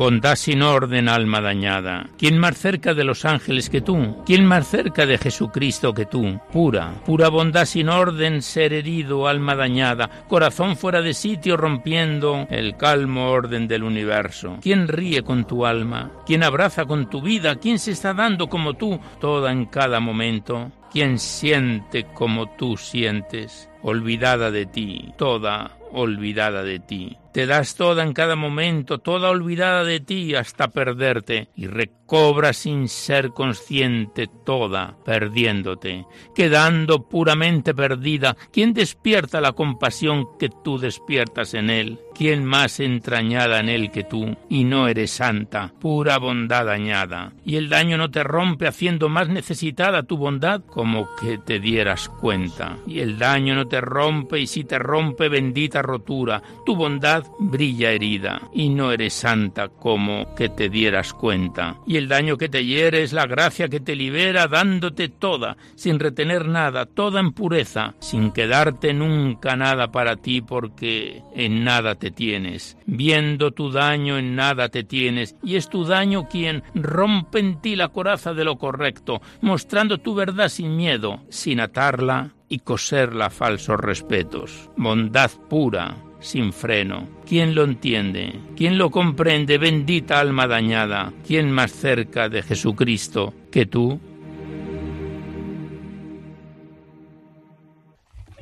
Bondad 0.00 0.36
sin 0.36 0.62
orden, 0.62 1.10
alma 1.10 1.42
dañada. 1.42 2.08
¿Quién 2.16 2.38
más 2.38 2.56
cerca 2.56 2.94
de 2.94 3.04
los 3.04 3.26
ángeles 3.26 3.68
que 3.68 3.82
tú? 3.82 4.24
¿Quién 4.24 4.46
más 4.46 4.66
cerca 4.66 5.04
de 5.04 5.18
Jesucristo 5.18 5.92
que 5.92 6.06
tú? 6.06 6.40
Pura, 6.50 6.94
pura 7.04 7.28
bondad 7.28 7.66
sin 7.66 7.90
orden, 7.90 8.40
ser 8.40 8.72
herido, 8.72 9.28
alma 9.28 9.54
dañada, 9.54 10.08
corazón 10.26 10.78
fuera 10.78 11.02
de 11.02 11.12
sitio 11.12 11.58
rompiendo 11.58 12.46
el 12.48 12.78
calmo 12.78 13.30
orden 13.30 13.68
del 13.68 13.82
universo. 13.82 14.56
¿Quién 14.62 14.88
ríe 14.88 15.22
con 15.22 15.46
tu 15.46 15.66
alma? 15.66 16.10
¿Quién 16.24 16.44
abraza 16.44 16.86
con 16.86 17.10
tu 17.10 17.20
vida? 17.20 17.56
¿Quién 17.56 17.78
se 17.78 17.90
está 17.90 18.14
dando 18.14 18.48
como 18.48 18.72
tú 18.72 18.98
toda 19.20 19.52
en 19.52 19.66
cada 19.66 20.00
momento? 20.00 20.72
¿Quién 20.90 21.18
siente 21.18 22.06
como 22.14 22.56
tú 22.56 22.78
sientes? 22.78 23.68
Olvidada 23.82 24.50
de 24.50 24.64
ti, 24.64 25.12
toda 25.18 25.76
olvidada 25.92 26.62
de 26.62 26.80
ti. 26.80 27.16
Te 27.32 27.46
das 27.46 27.76
toda 27.76 28.02
en 28.02 28.12
cada 28.12 28.34
momento, 28.34 28.98
toda 28.98 29.30
olvidada 29.30 29.84
de 29.84 30.00
ti 30.00 30.34
hasta 30.34 30.68
perderte 30.68 31.48
y 31.54 31.68
recobras 31.68 32.56
sin 32.56 32.88
ser 32.88 33.30
consciente 33.30 34.28
toda, 34.44 34.96
perdiéndote, 35.04 36.06
quedando 36.34 37.08
puramente 37.08 37.72
perdida. 37.72 38.36
¿Quién 38.52 38.74
despierta 38.74 39.40
la 39.40 39.52
compasión 39.52 40.26
que 40.40 40.48
tú 40.48 40.78
despiertas 40.78 41.54
en 41.54 41.70
él? 41.70 42.00
¿Quién 42.16 42.44
más 42.44 42.80
entrañada 42.80 43.60
en 43.60 43.68
él 43.68 43.92
que 43.92 44.02
tú? 44.02 44.36
Y 44.48 44.64
no 44.64 44.88
eres 44.88 45.12
santa, 45.12 45.72
pura 45.80 46.18
bondad 46.18 46.66
dañada. 46.66 47.32
Y 47.44 47.56
el 47.56 47.68
daño 47.68 47.96
no 47.96 48.10
te 48.10 48.24
rompe 48.24 48.66
haciendo 48.66 49.08
más 49.08 49.28
necesitada 49.28 50.02
tu 50.02 50.16
bondad 50.16 50.62
como 50.66 51.08
que 51.14 51.38
te 51.38 51.60
dieras 51.60 52.08
cuenta. 52.08 52.76
Y 52.88 52.98
el 52.98 53.18
daño 53.18 53.54
no 53.54 53.68
te 53.68 53.80
rompe 53.80 54.40
y 54.40 54.48
si 54.48 54.64
te 54.64 54.80
rompe 54.80 55.28
bendita 55.28 55.79
rotura, 55.82 56.42
tu 56.64 56.76
bondad 56.76 57.24
brilla 57.38 57.90
herida 57.90 58.48
y 58.52 58.68
no 58.68 58.92
eres 58.92 59.14
santa 59.14 59.68
como 59.68 60.34
que 60.34 60.48
te 60.48 60.68
dieras 60.68 61.12
cuenta. 61.12 61.76
Y 61.86 61.96
el 61.96 62.08
daño 62.08 62.36
que 62.36 62.48
te 62.48 62.64
hiere 62.64 63.02
es 63.02 63.12
la 63.12 63.26
gracia 63.26 63.68
que 63.68 63.80
te 63.80 63.96
libera 63.96 64.46
dándote 64.46 65.08
toda, 65.08 65.56
sin 65.74 65.98
retener 65.98 66.46
nada, 66.46 66.86
toda 66.86 67.20
en 67.20 67.32
pureza, 67.32 67.94
sin 68.00 68.32
quedarte 68.32 68.92
nunca 68.92 69.56
nada 69.56 69.90
para 69.90 70.16
ti 70.16 70.40
porque 70.40 71.22
en 71.34 71.64
nada 71.64 71.94
te 71.94 72.10
tienes. 72.10 72.76
Viendo 72.86 73.52
tu 73.52 73.70
daño 73.70 74.18
en 74.18 74.34
nada 74.36 74.68
te 74.68 74.84
tienes 74.84 75.36
y 75.42 75.56
es 75.56 75.68
tu 75.68 75.84
daño 75.84 76.28
quien 76.28 76.62
rompe 76.74 77.38
en 77.38 77.60
ti 77.60 77.76
la 77.76 77.88
coraza 77.88 78.34
de 78.34 78.44
lo 78.44 78.58
correcto, 78.58 79.20
mostrando 79.40 79.98
tu 79.98 80.14
verdad 80.14 80.48
sin 80.48 80.76
miedo, 80.76 81.22
sin 81.28 81.60
atarla 81.60 82.34
y 82.50 82.58
coserla 82.58 83.30
falsos 83.30 83.80
respetos. 83.80 84.68
Bondad 84.76 85.30
pura, 85.48 85.96
sin 86.18 86.52
freno. 86.52 87.08
¿Quién 87.24 87.54
lo 87.54 87.64
entiende? 87.64 88.38
¿Quién 88.56 88.76
lo 88.76 88.90
comprende? 88.90 89.56
Bendita 89.56 90.20
alma 90.20 90.46
dañada. 90.46 91.14
¿Quién 91.26 91.50
más 91.50 91.72
cerca 91.72 92.28
de 92.28 92.42
Jesucristo 92.42 93.32
que 93.50 93.64
tú? 93.64 93.98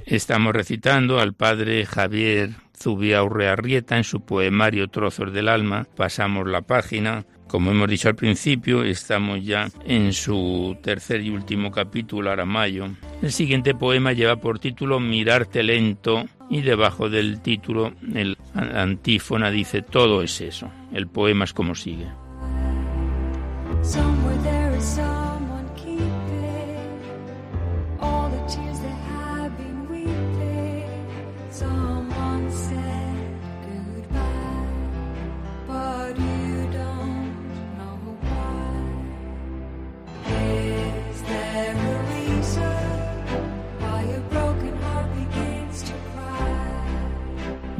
Estamos 0.06 0.54
recitando 0.54 1.20
al 1.20 1.34
padre 1.34 1.84
Javier 1.84 2.52
Zubiaurrearrieta 2.74 3.98
en 3.98 4.04
su 4.04 4.22
poemario 4.22 4.88
Trozos 4.88 5.34
del 5.34 5.48
Alma. 5.48 5.86
Pasamos 5.96 6.48
la 6.48 6.62
página. 6.62 7.26
Como 7.48 7.70
hemos 7.70 7.88
dicho 7.88 8.08
al 8.08 8.14
principio, 8.14 8.84
estamos 8.84 9.42
ya 9.42 9.68
en 9.86 10.12
su 10.12 10.76
tercer 10.82 11.22
y 11.22 11.30
último 11.30 11.70
capítulo, 11.70 12.30
Aramayo. 12.30 12.88
El 13.22 13.32
siguiente 13.32 13.74
poema 13.74 14.12
lleva 14.12 14.36
por 14.36 14.58
título 14.58 15.00
Mirarte 15.00 15.62
lento 15.62 16.26
y 16.50 16.60
debajo 16.60 17.08
del 17.08 17.40
título 17.40 17.92
el 18.14 18.36
antífona 18.54 19.50
dice 19.50 19.80
todo 19.82 20.22
es 20.22 20.40
eso. 20.42 20.70
El 20.92 21.08
poema 21.08 21.44
es 21.44 21.54
como 21.54 21.74
sigue. 21.74 22.06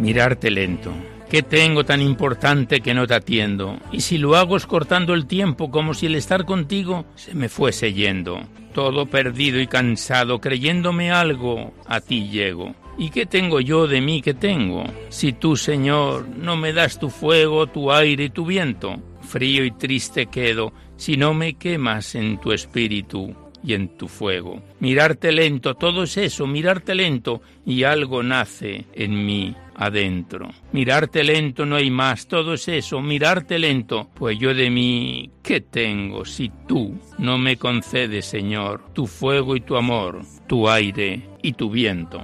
Mirarte 0.09 0.51
lento. 0.51 0.91
¿Qué 1.29 1.43
tengo 1.43 1.85
tan 1.85 2.01
importante 2.01 2.81
que 2.81 2.95
no 2.95 3.07
te 3.07 3.13
atiendo? 3.13 3.79
Y 3.93 4.01
si 4.01 4.17
lo 4.17 4.37
hago 4.37 4.57
es 4.57 4.65
cortando 4.65 5.13
el 5.13 5.27
tiempo 5.27 5.71
como 5.71 5.93
si 5.93 6.07
el 6.07 6.15
estar 6.15 6.47
contigo 6.47 7.05
se 7.15 7.35
me 7.35 7.51
fuese 7.51 7.93
yendo. 7.93 8.41
Todo 8.73 9.05
perdido 9.05 9.61
y 9.61 9.67
cansado, 9.67 10.41
creyéndome 10.41 11.11
algo, 11.11 11.75
a 11.87 12.01
ti 12.01 12.31
llego. 12.31 12.75
¿Y 12.97 13.11
qué 13.11 13.27
tengo 13.27 13.61
yo 13.61 13.87
de 13.87 14.01
mí 14.01 14.23
que 14.23 14.33
tengo? 14.33 14.85
Si 15.11 15.35
tú, 15.35 15.59
Señor, 15.59 16.27
no 16.27 16.57
me 16.57 16.73
das 16.73 16.99
tu 16.99 17.11
fuego, 17.11 17.67
tu 17.67 17.93
aire 17.93 18.25
y 18.25 18.31
tu 18.31 18.47
viento, 18.47 19.03
Frío 19.21 19.63
y 19.63 19.73
triste 19.73 20.25
quedo 20.25 20.73
si 20.97 21.19
no 21.19 21.35
me 21.35 21.59
quemas 21.59 22.15
en 22.15 22.41
tu 22.41 22.53
espíritu 22.53 23.37
y 23.63 23.75
en 23.75 23.89
tu 23.99 24.09
fuego. 24.09 24.63
Mirarte 24.81 25.33
lento, 25.33 25.75
todo 25.75 26.05
es 26.05 26.17
eso, 26.17 26.47
mirarte 26.47 26.95
lento 26.95 27.43
y 27.67 27.83
algo 27.83 28.23
nace 28.23 28.87
en 28.95 29.27
mí 29.27 29.55
adentro. 29.79 30.51
Mirarte 30.73 31.25
lento 31.25 31.65
no 31.65 31.77
hay 31.77 31.91
más, 31.91 32.27
todo 32.27 32.55
es 32.55 32.69
eso, 32.69 33.01
mirarte 33.01 33.59
lento, 33.59 34.11
pues 34.15 34.39
yo 34.39 34.53
de 34.53 34.71
mí, 34.71 35.31
¿qué 35.43 35.61
tengo 35.61 36.25
si 36.25 36.51
tú 36.67 36.99
no 37.19 37.39
me 37.39 37.57
concedes, 37.57 38.27
Señor, 38.27 38.93
tu 38.93 39.07
fuego 39.07 39.57
y 39.57 39.61
tu 39.61 39.77
amor, 39.77 40.21
tu 40.47 40.69
aire 40.69 41.23
y 41.43 41.53
tu 41.53 41.71
viento? 41.71 42.21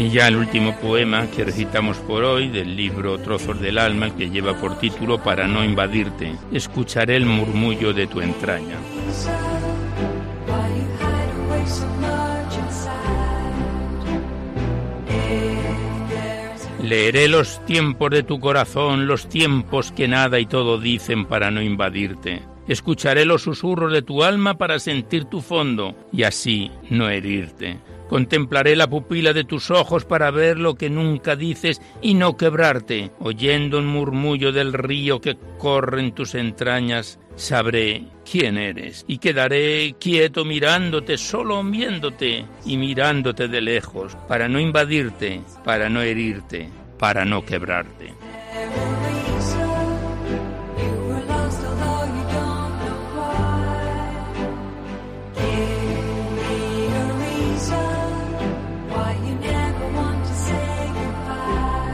Y 0.00 0.08
ya 0.08 0.28
el 0.28 0.36
último 0.36 0.74
poema 0.76 1.26
que 1.30 1.44
recitamos 1.44 1.98
por 1.98 2.24
hoy 2.24 2.48
del 2.48 2.74
libro 2.74 3.18
Trozos 3.18 3.60
del 3.60 3.76
Alma, 3.76 4.16
que 4.16 4.30
lleva 4.30 4.58
por 4.58 4.78
título 4.78 5.22
Para 5.22 5.46
no 5.46 5.62
invadirte, 5.62 6.36
escucharé 6.50 7.16
el 7.16 7.26
murmullo 7.26 7.92
de 7.92 8.06
tu 8.06 8.22
entraña. 8.22 8.76
Leeré 16.82 17.28
los 17.28 17.62
tiempos 17.66 18.10
de 18.10 18.22
tu 18.22 18.40
corazón, 18.40 19.06
los 19.06 19.28
tiempos 19.28 19.92
que 19.92 20.08
nada 20.08 20.40
y 20.40 20.46
todo 20.46 20.78
dicen 20.78 21.26
para 21.26 21.50
no 21.50 21.60
invadirte. 21.60 22.40
Escucharé 22.66 23.26
los 23.26 23.42
susurros 23.42 23.92
de 23.92 24.00
tu 24.00 24.24
alma 24.24 24.56
para 24.56 24.78
sentir 24.78 25.26
tu 25.26 25.42
fondo 25.42 25.94
y 26.10 26.22
así 26.22 26.70
no 26.88 27.10
herirte. 27.10 27.76
Contemplaré 28.10 28.74
la 28.74 28.90
pupila 28.90 29.32
de 29.32 29.44
tus 29.44 29.70
ojos 29.70 30.04
para 30.04 30.32
ver 30.32 30.58
lo 30.58 30.74
que 30.74 30.90
nunca 30.90 31.36
dices 31.36 31.80
y 32.02 32.14
no 32.14 32.36
quebrarte. 32.36 33.12
Oyendo 33.20 33.78
un 33.78 33.86
murmullo 33.86 34.50
del 34.50 34.72
río 34.72 35.20
que 35.20 35.38
corre 35.58 36.00
en 36.00 36.10
tus 36.10 36.34
entrañas, 36.34 37.20
sabré 37.36 38.06
quién 38.28 38.58
eres 38.58 39.04
y 39.06 39.18
quedaré 39.18 39.94
quieto 40.00 40.44
mirándote, 40.44 41.16
solo 41.18 41.62
viéndote 41.62 42.44
y 42.64 42.76
mirándote 42.78 43.46
de 43.46 43.60
lejos, 43.60 44.16
para 44.26 44.48
no 44.48 44.58
invadirte, 44.58 45.42
para 45.64 45.88
no 45.88 46.02
herirte, 46.02 46.68
para 46.98 47.24
no 47.24 47.44
quebrarte. 47.44 48.12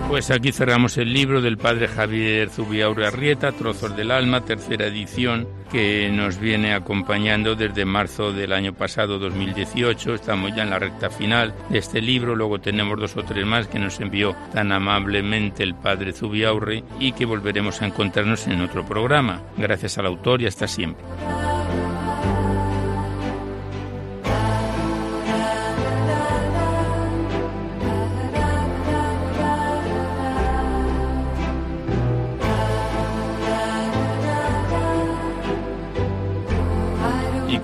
Pues 0.08 0.30
aquí 0.30 0.52
cerramos 0.52 0.96
el 0.98 1.12
libro 1.12 1.42
del 1.42 1.58
padre 1.58 1.88
Javier 1.88 2.48
Zubiaure 2.48 3.06
Arrieta, 3.06 3.50
Trozos 3.50 3.96
del 3.96 4.12
Alma, 4.12 4.44
tercera 4.44 4.86
edición, 4.86 5.48
que 5.70 6.08
nos 6.10 6.38
viene 6.38 6.74
acompañando 6.74 7.56
desde 7.56 7.84
marzo 7.84 8.32
del 8.32 8.52
año 8.52 8.72
pasado, 8.72 9.18
2018. 9.18 10.14
Estamos 10.14 10.54
ya 10.54 10.62
en 10.62 10.70
la 10.70 10.78
recta 10.78 11.10
final 11.10 11.54
de 11.70 11.78
este 11.78 12.00
libro. 12.00 12.36
Luego 12.36 12.60
tenemos 12.60 13.00
dos 13.00 13.16
o 13.16 13.24
tres 13.24 13.44
más 13.44 13.66
que 13.66 13.80
nos 13.80 13.98
envió 13.98 14.36
tan 14.52 14.70
amablemente 14.70 15.64
el 15.64 15.74
padre 15.74 16.12
Zubiaurre 16.12 16.84
y 17.00 17.10
que 17.12 17.26
volveremos 17.26 17.82
a 17.82 17.86
encontrarnos 17.86 18.46
en 18.46 18.60
otro 18.60 18.86
programa. 18.86 19.42
Gracias 19.56 19.98
al 19.98 20.06
autor 20.06 20.40
y 20.40 20.46
hasta 20.46 20.68
siempre. 20.68 21.04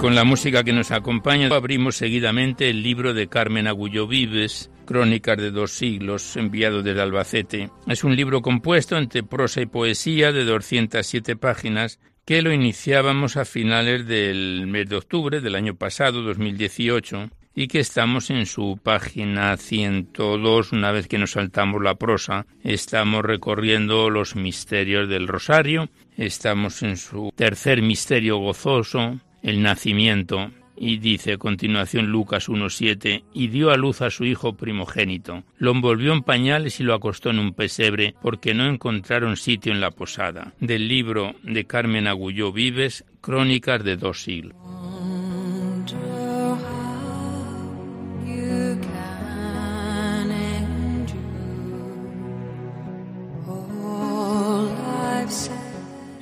Con 0.03 0.17
la 0.17 0.25
música 0.25 0.65
que 0.65 0.73
nos 0.73 0.91
acompaña 0.91 1.47
abrimos 1.47 1.95
seguidamente 1.95 2.69
el 2.69 2.83
libro 2.83 3.15
de 3.15 3.29
Carmen 3.29 3.69
Agullo 3.69 4.09
Vives, 4.09 4.69
Crónicas 4.85 5.37
de 5.37 5.53
dos 5.53 5.71
siglos, 5.71 6.37
enviado 6.37 6.83
desde 6.83 7.03
Albacete. 7.03 7.71
Es 7.87 8.03
un 8.03 8.17
libro 8.17 8.43
compuesto 8.43 8.99
entre 8.99 9.23
prosa 9.23 9.61
y 9.61 9.67
poesía 9.67 10.33
de 10.33 10.45
207 10.45 11.37
páginas 11.37 12.01
que 12.25 12.43
lo 12.43 12.53
iniciábamos 12.53 13.37
a 13.37 13.45
finales 13.45 14.09
del 14.09 14.67
mes 14.67 14.89
de 14.89 14.97
octubre 14.97 15.41
del 15.41 15.55
año 15.55 15.77
pasado, 15.77 16.23
2018, 16.23 17.31
y 17.55 17.69
que 17.69 17.79
estamos 17.79 18.31
en 18.31 18.47
su 18.47 18.81
página 18.83 19.57
102 19.57 20.73
una 20.73 20.91
vez 20.91 21.07
que 21.07 21.19
nos 21.19 21.31
saltamos 21.31 21.81
la 21.81 21.95
prosa. 21.95 22.47
Estamos 22.65 23.25
recorriendo 23.25 24.11
los 24.11 24.35
misterios 24.35 25.09
del 25.09 25.29
rosario, 25.29 25.91
estamos 26.17 26.83
en 26.83 26.97
su 26.97 27.33
tercer 27.37 27.83
misterio 27.83 28.39
gozoso, 28.39 29.21
el 29.43 29.63
nacimiento, 29.63 30.51
y 30.77 30.99
dice 30.99 31.35
a 31.35 31.39
continuación 31.39 32.07
Lucas 32.07 32.49
1.7, 32.49 33.25
y 33.33 33.49
dio 33.49 33.71
a 33.71 33.77
luz 33.77 34.03
a 34.03 34.11
su 34.11 34.25
hijo 34.25 34.55
primogénito. 34.55 35.45
Lo 35.59 35.73
envolvió 35.73 36.13
en 36.13 36.23
pañales 36.23 36.81
y 36.81 36.83
lo 36.83 36.95
acostó 36.95 37.31
en 37.31 37.39
un 37.39 37.53
pesebre, 37.53 38.15
porque 38.23 38.55
no 38.55 38.67
encontraron 38.67 39.37
sitio 39.37 39.73
en 39.73 39.81
la 39.81 39.91
posada. 39.91 40.55
Del 40.61 40.89
libro 40.89 41.35
de 41.43 41.65
Carmen 41.67 42.07
Agulló 42.07 42.53
Vives, 42.53 43.05
Crónicas 43.21 43.85
de 43.85 43.97
dos 43.97 44.23
siglos. 44.23 44.57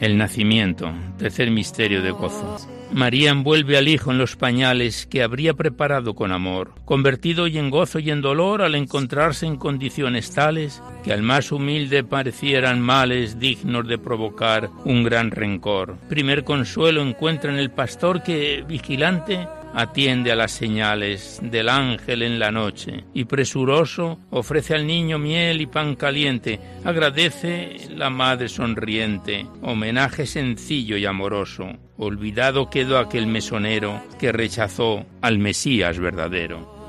El 0.00 0.16
nacimiento, 0.16 0.94
tercer 1.18 1.50
misterio 1.50 2.00
de 2.02 2.10
gozo. 2.10 2.56
María 2.92 3.30
envuelve 3.30 3.78
al 3.78 3.86
Hijo 3.86 4.10
en 4.10 4.18
los 4.18 4.34
pañales 4.36 5.06
que 5.06 5.22
habría 5.22 5.54
preparado 5.54 6.14
con 6.14 6.32
amor, 6.32 6.72
convertido 6.84 7.46
y 7.46 7.56
en 7.56 7.70
gozo 7.70 8.00
y 8.00 8.10
en 8.10 8.20
dolor 8.20 8.62
al 8.62 8.74
encontrarse 8.74 9.46
en 9.46 9.56
condiciones 9.56 10.32
tales 10.32 10.82
que 11.04 11.12
al 11.12 11.22
más 11.22 11.52
humilde 11.52 12.02
parecieran 12.02 12.80
males 12.80 13.38
dignos 13.38 13.86
de 13.86 13.98
provocar 13.98 14.70
un 14.84 15.04
gran 15.04 15.30
rencor. 15.30 15.96
Primer 16.08 16.42
consuelo 16.42 17.02
encuentra 17.02 17.52
en 17.52 17.58
el 17.58 17.70
pastor 17.70 18.22
que, 18.22 18.64
vigilante, 18.66 19.46
atiende 19.74 20.32
a 20.32 20.36
las 20.36 20.52
señales 20.52 21.38
del 21.42 21.68
ángel 21.68 22.22
en 22.22 22.38
la 22.38 22.50
noche 22.50 23.04
y 23.14 23.24
presuroso 23.24 24.18
ofrece 24.30 24.74
al 24.74 24.86
niño 24.86 25.18
miel 25.18 25.60
y 25.60 25.66
pan 25.66 25.96
caliente, 25.96 26.60
agradece 26.84 27.76
la 27.90 28.10
madre 28.10 28.48
sonriente, 28.48 29.46
homenaje 29.62 30.26
sencillo 30.26 30.96
y 30.96 31.06
amoroso. 31.06 31.68
Olvidado 31.96 32.70
quedó 32.70 32.98
aquel 32.98 33.26
mesonero 33.26 34.02
que 34.18 34.32
rechazó 34.32 35.04
al 35.20 35.38
Mesías 35.38 35.98
verdadero. 35.98 36.80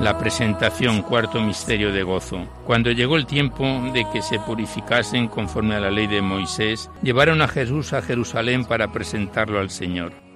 La 0.00 0.16
presentación, 0.16 1.02
cuarto 1.02 1.42
misterio 1.42 1.92
de 1.92 2.02
gozo. 2.02 2.46
Cuando 2.64 2.90
llegó 2.90 3.16
el 3.16 3.26
tiempo 3.26 3.64
de 3.92 4.06
que 4.10 4.22
se 4.22 4.38
purificasen 4.38 5.28
conforme 5.28 5.74
a 5.74 5.80
la 5.80 5.90
ley 5.90 6.06
de 6.06 6.22
Moisés, 6.22 6.90
llevaron 7.02 7.42
a 7.42 7.48
Jesús 7.48 7.92
a 7.92 8.00
Jerusalén 8.00 8.64
para 8.64 8.92
presentarlo 8.92 9.60
al 9.60 9.68
Señor. 9.68 10.29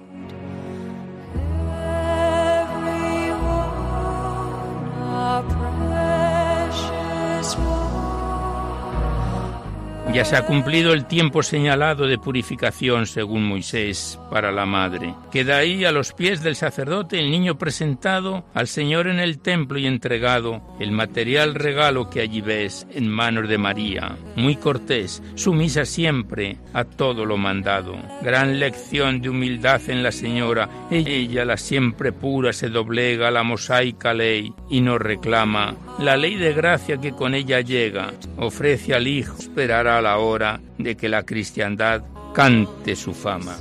Ya 10.15 10.23
se 10.23 10.37
ha 10.37 10.45
cumplido 10.45 10.93
el 10.93 11.07
tiempo 11.07 11.43
señalado 11.43 12.07
de 12.07 12.17
purificación 12.17 13.05
según 13.05 13.43
Moisés 13.43 14.17
para 14.31 14.49
la 14.49 14.65
madre. 14.65 15.13
Queda 15.29 15.57
ahí 15.57 15.83
a 15.83 15.91
los 15.91 16.13
pies 16.13 16.41
del 16.41 16.55
sacerdote 16.55 17.19
el 17.19 17.29
niño 17.29 17.57
presentado 17.57 18.45
al 18.53 18.69
Señor 18.69 19.07
en 19.07 19.19
el 19.19 19.39
templo 19.39 19.77
y 19.77 19.85
entregado 19.85 20.61
el 20.79 20.93
material 20.93 21.53
regalo 21.53 22.09
que 22.09 22.21
allí 22.21 22.39
ves 22.39 22.87
en 22.93 23.09
manos 23.09 23.49
de 23.49 23.57
María, 23.57 24.15
muy 24.37 24.55
cortés, 24.55 25.21
sumisa 25.35 25.83
siempre 25.83 26.59
a 26.71 26.85
todo 26.85 27.25
lo 27.25 27.35
mandado. 27.35 27.97
Gran 28.21 28.57
lección 28.57 29.19
de 29.19 29.27
humildad 29.27 29.81
en 29.89 30.01
la 30.01 30.13
Señora, 30.13 30.69
ella 30.91 31.43
la 31.43 31.57
siempre 31.57 32.13
pura 32.13 32.53
se 32.53 32.69
doblega 32.69 33.27
a 33.27 33.31
la 33.31 33.43
mosaica 33.43 34.13
ley 34.13 34.53
y 34.69 34.79
nos 34.79 35.01
reclama 35.01 35.75
la 35.99 36.15
ley 36.15 36.35
de 36.35 36.53
gracia 36.53 37.01
que 37.01 37.11
con 37.11 37.35
ella 37.35 37.59
llega, 37.59 38.13
ofrece 38.37 38.93
al 38.93 39.07
Hijo, 39.07 39.35
esperará 39.39 40.04
la 40.05 40.19
hora 40.19 40.61
de 40.77 40.95
que 40.95 41.09
la 41.09 41.23
cristiandad 41.23 42.03
cante 42.31 42.95
su 42.95 43.11
fama. 43.11 43.57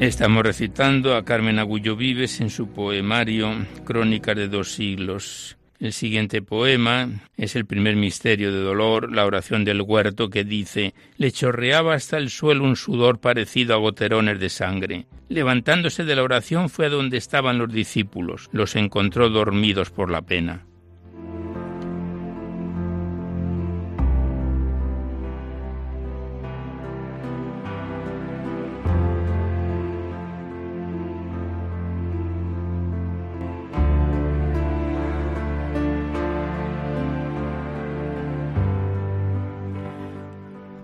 Estamos 0.00 0.42
recitando 0.42 1.16
a 1.16 1.22
Carmen 1.22 1.58
Agullo 1.58 1.96
Vives 1.96 2.40
en 2.40 2.48
su 2.48 2.68
poemario 2.68 3.66
Crónicas 3.84 4.36
de 4.36 4.48
dos 4.48 4.72
siglos. 4.72 5.57
El 5.80 5.92
siguiente 5.92 6.42
poema 6.42 7.08
es 7.36 7.54
el 7.54 7.64
primer 7.64 7.94
misterio 7.94 8.50
de 8.50 8.58
dolor, 8.58 9.12
la 9.12 9.24
oración 9.24 9.64
del 9.64 9.80
huerto 9.80 10.28
que 10.28 10.42
dice 10.42 10.92
Le 11.18 11.30
chorreaba 11.30 11.94
hasta 11.94 12.18
el 12.18 12.30
suelo 12.30 12.64
un 12.64 12.74
sudor 12.74 13.20
parecido 13.20 13.74
a 13.74 13.78
goterones 13.78 14.40
de 14.40 14.48
sangre. 14.48 15.06
Levantándose 15.28 16.04
de 16.04 16.16
la 16.16 16.24
oración 16.24 16.68
fue 16.68 16.86
a 16.86 16.90
donde 16.90 17.16
estaban 17.16 17.58
los 17.58 17.72
discípulos, 17.72 18.48
los 18.50 18.74
encontró 18.74 19.30
dormidos 19.30 19.90
por 19.90 20.10
la 20.10 20.22
pena. 20.22 20.67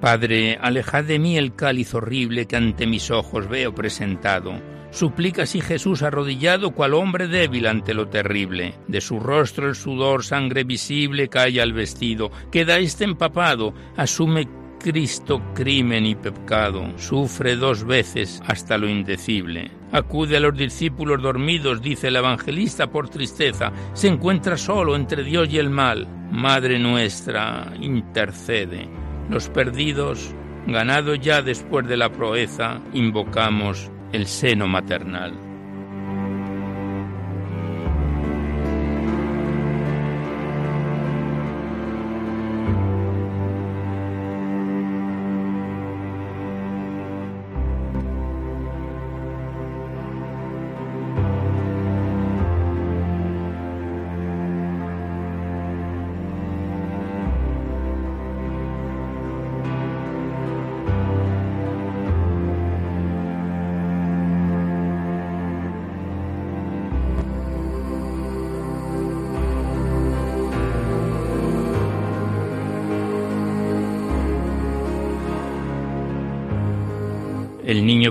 Padre, 0.04 0.58
alejad 0.60 1.04
de 1.04 1.18
mí 1.18 1.38
el 1.38 1.54
cáliz 1.54 1.94
horrible 1.94 2.44
que 2.44 2.56
ante 2.56 2.86
mis 2.86 3.10
ojos 3.10 3.48
veo 3.48 3.74
presentado. 3.74 4.52
Suplica 4.90 5.44
así 5.44 5.62
Jesús 5.62 6.02
arrodillado 6.02 6.72
cual 6.72 6.92
hombre 6.92 7.26
débil 7.26 7.66
ante 7.66 7.94
lo 7.94 8.06
terrible. 8.08 8.74
De 8.86 9.00
su 9.00 9.18
rostro 9.18 9.66
el 9.66 9.74
sudor, 9.74 10.22
sangre 10.22 10.64
visible, 10.64 11.28
cae 11.28 11.58
al 11.58 11.72
vestido. 11.72 12.30
Queda 12.52 12.76
este 12.80 13.04
empapado, 13.04 13.72
asume 13.96 14.46
Cristo 14.78 15.40
crimen 15.54 16.04
y 16.04 16.14
pecado, 16.16 16.86
sufre 16.98 17.56
dos 17.56 17.84
veces 17.84 18.42
hasta 18.46 18.76
lo 18.76 18.86
indecible. 18.86 19.70
Acude 19.90 20.36
a 20.36 20.40
los 20.40 20.54
discípulos 20.54 21.22
dormidos, 21.22 21.80
dice 21.80 22.08
el 22.08 22.16
evangelista 22.16 22.88
por 22.88 23.08
tristeza, 23.08 23.72
se 23.94 24.08
encuentra 24.08 24.58
solo 24.58 24.96
entre 24.96 25.24
Dios 25.24 25.48
y 25.50 25.56
el 25.56 25.70
mal. 25.70 26.06
Madre 26.30 26.78
nuestra, 26.78 27.72
intercede. 27.80 29.03
Los 29.30 29.48
perdidos, 29.48 30.34
ganado 30.66 31.14
ya 31.14 31.42
después 31.42 31.86
de 31.86 31.96
la 31.96 32.10
proeza, 32.10 32.80
invocamos 32.92 33.90
el 34.12 34.26
seno 34.26 34.68
maternal. 34.68 35.32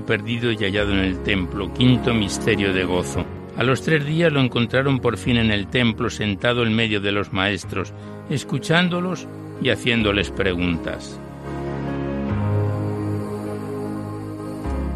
Perdido 0.05 0.51
y 0.51 0.57
hallado 0.57 0.91
en 0.91 0.99
el 0.99 1.23
templo, 1.23 1.73
quinto 1.73 2.13
misterio 2.13 2.73
de 2.73 2.83
gozo. 2.83 3.25
A 3.55 3.63
los 3.63 3.81
tres 3.81 4.05
días 4.05 4.33
lo 4.33 4.41
encontraron 4.41 4.99
por 4.99 5.17
fin 5.17 5.37
en 5.37 5.51
el 5.51 5.67
templo, 5.67 6.09
sentado 6.09 6.63
en 6.63 6.75
medio 6.75 7.01
de 7.01 7.11
los 7.11 7.33
maestros, 7.33 7.93
escuchándolos 8.29 9.27
y 9.61 9.69
haciéndoles 9.69 10.31
preguntas. 10.31 11.19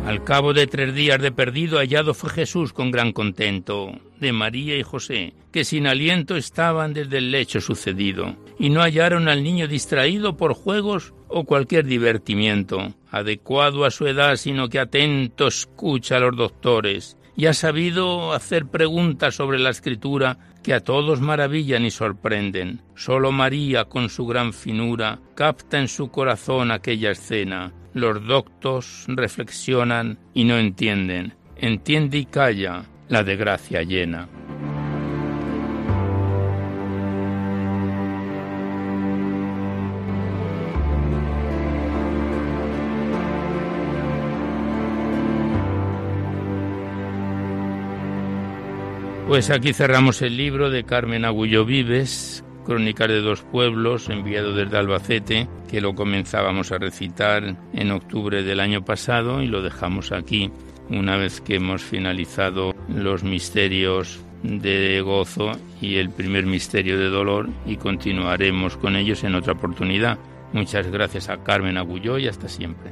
Al 0.07 0.23
cabo 0.23 0.53
de 0.53 0.67
tres 0.67 0.95
días 0.95 1.21
de 1.21 1.33
perdido 1.33 1.79
hallado 1.79 2.13
fue 2.13 2.29
Jesús 2.29 2.71
con 2.71 2.91
gran 2.91 3.11
contento, 3.11 3.91
de 4.21 4.31
María 4.31 4.77
y 4.77 4.81
José, 4.81 5.33
que 5.51 5.65
sin 5.65 5.85
aliento 5.85 6.37
estaban 6.37 6.93
desde 6.93 7.17
el 7.17 7.29
lecho 7.29 7.59
sucedido, 7.59 8.37
y 8.57 8.69
no 8.69 8.79
hallaron 8.79 9.27
al 9.27 9.43
niño 9.43 9.67
distraído 9.67 10.37
por 10.37 10.53
juegos 10.53 11.13
o 11.27 11.43
cualquier 11.43 11.85
divertimiento, 11.85 12.93
adecuado 13.17 13.85
a 13.85 13.91
su 13.91 14.07
edad, 14.07 14.35
sino 14.35 14.69
que 14.69 14.79
atento 14.79 15.47
escucha 15.47 16.17
a 16.17 16.19
los 16.19 16.35
doctores, 16.35 17.17
y 17.35 17.45
ha 17.45 17.53
sabido 17.53 18.33
hacer 18.33 18.65
preguntas 18.65 19.35
sobre 19.35 19.59
la 19.59 19.69
escritura 19.69 20.37
que 20.63 20.73
a 20.73 20.79
todos 20.79 21.21
maravillan 21.21 21.85
y 21.85 21.91
sorprenden. 21.91 22.81
Solo 22.95 23.31
María, 23.31 23.85
con 23.85 24.09
su 24.09 24.25
gran 24.25 24.53
finura, 24.53 25.19
capta 25.35 25.79
en 25.79 25.87
su 25.87 26.09
corazón 26.09 26.71
aquella 26.71 27.11
escena, 27.11 27.73
los 27.93 28.25
doctos 28.25 29.05
reflexionan 29.07 30.17
y 30.33 30.43
no 30.43 30.57
entienden. 30.57 31.35
Entiende 31.55 32.17
y 32.17 32.25
calla 32.25 32.83
la 33.07 33.23
de 33.23 33.35
gracia 33.35 33.83
llena. 33.83 34.27
Pues 49.27 49.49
aquí 49.49 49.73
cerramos 49.73 50.21
el 50.21 50.37
libro 50.37 50.69
de 50.69 50.85
Carmen 50.85 51.25
Agullo 51.25 51.65
Vives, 51.65 52.45
Crónicas 52.65 53.09
de 53.09 53.19
dos 53.19 53.41
pueblos, 53.41 54.07
enviado 54.07 54.53
desde 54.53 54.77
Albacete, 54.77 55.49
que 55.69 55.81
lo 55.81 55.95
comenzábamos 55.95 56.71
a 56.71 56.77
recitar 56.77 57.57
en 57.73 57.91
octubre 57.91 58.41
del 58.43 58.61
año 58.61 58.85
pasado 58.85 59.41
y 59.41 59.47
lo 59.47 59.61
dejamos 59.61 60.13
aquí 60.13 60.49
una 60.89 61.17
vez 61.17 61.41
que 61.41 61.55
hemos 61.55 61.83
finalizado 61.83 62.73
los 62.87 63.25
misterios 63.25 64.23
de 64.43 65.01
gozo 65.01 65.51
y 65.81 65.97
el 65.97 66.09
primer 66.09 66.45
misterio 66.45 66.97
de 66.97 67.09
dolor 67.09 67.49
y 67.65 67.75
continuaremos 67.75 68.77
con 68.77 68.95
ellos 68.95 69.25
en 69.25 69.35
otra 69.35 69.53
oportunidad. 69.53 70.17
Muchas 70.53 70.87
gracias 70.87 71.27
a 71.27 71.43
Carmen 71.43 71.77
Agulló 71.77 72.17
y 72.17 72.29
hasta 72.29 72.47
siempre. 72.47 72.91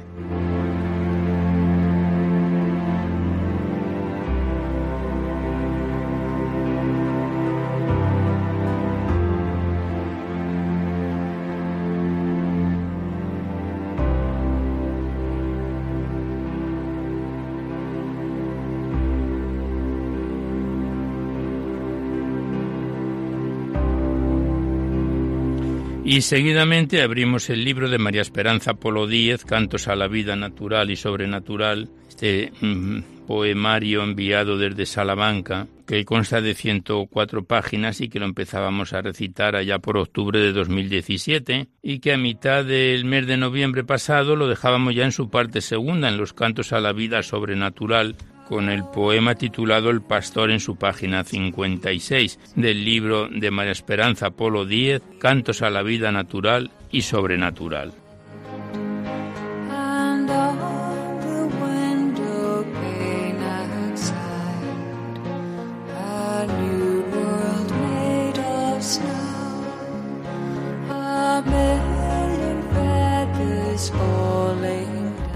Y 26.08 26.20
seguidamente 26.20 27.02
abrimos 27.02 27.50
el 27.50 27.64
libro 27.64 27.90
de 27.90 27.98
María 27.98 28.22
Esperanza 28.22 28.74
Polo 28.74 29.08
Díez, 29.08 29.44
Cantos 29.44 29.88
a 29.88 29.96
la 29.96 30.06
Vida 30.06 30.36
Natural 30.36 30.88
y 30.88 30.94
Sobrenatural, 30.94 31.90
este 32.08 32.52
mm, 32.60 33.26
poemario 33.26 34.04
enviado 34.04 34.56
desde 34.56 34.86
Salamanca, 34.86 35.66
que 35.84 36.04
consta 36.04 36.40
de 36.40 36.54
104 36.54 37.44
páginas 37.44 38.00
y 38.00 38.08
que 38.08 38.20
lo 38.20 38.26
empezábamos 38.26 38.92
a 38.92 39.02
recitar 39.02 39.56
allá 39.56 39.80
por 39.80 39.98
octubre 39.98 40.38
de 40.38 40.52
2017 40.52 41.66
y 41.82 41.98
que 41.98 42.12
a 42.12 42.18
mitad 42.18 42.64
del 42.64 43.04
mes 43.04 43.26
de 43.26 43.36
noviembre 43.36 43.82
pasado 43.82 44.36
lo 44.36 44.46
dejábamos 44.46 44.94
ya 44.94 45.06
en 45.06 45.12
su 45.12 45.28
parte 45.28 45.60
segunda, 45.60 46.08
en 46.08 46.18
los 46.18 46.32
Cantos 46.32 46.72
a 46.72 46.78
la 46.78 46.92
Vida 46.92 47.24
Sobrenatural, 47.24 48.14
con 48.48 48.68
el 48.68 48.84
poema 48.84 49.34
titulado 49.34 49.90
El 49.90 50.02
Pastor 50.02 50.50
en 50.50 50.60
su 50.60 50.76
página 50.76 51.24
56 51.24 52.38
del 52.54 52.84
libro 52.84 53.28
de 53.28 53.50
María 53.50 53.72
Esperanza 53.72 54.30
Polo 54.30 54.64
Díez, 54.64 55.02
Cantos 55.18 55.62
a 55.62 55.70
la 55.70 55.82
Vida 55.82 56.12
Natural 56.12 56.70
y 56.90 57.02
Sobrenatural. 57.02 57.92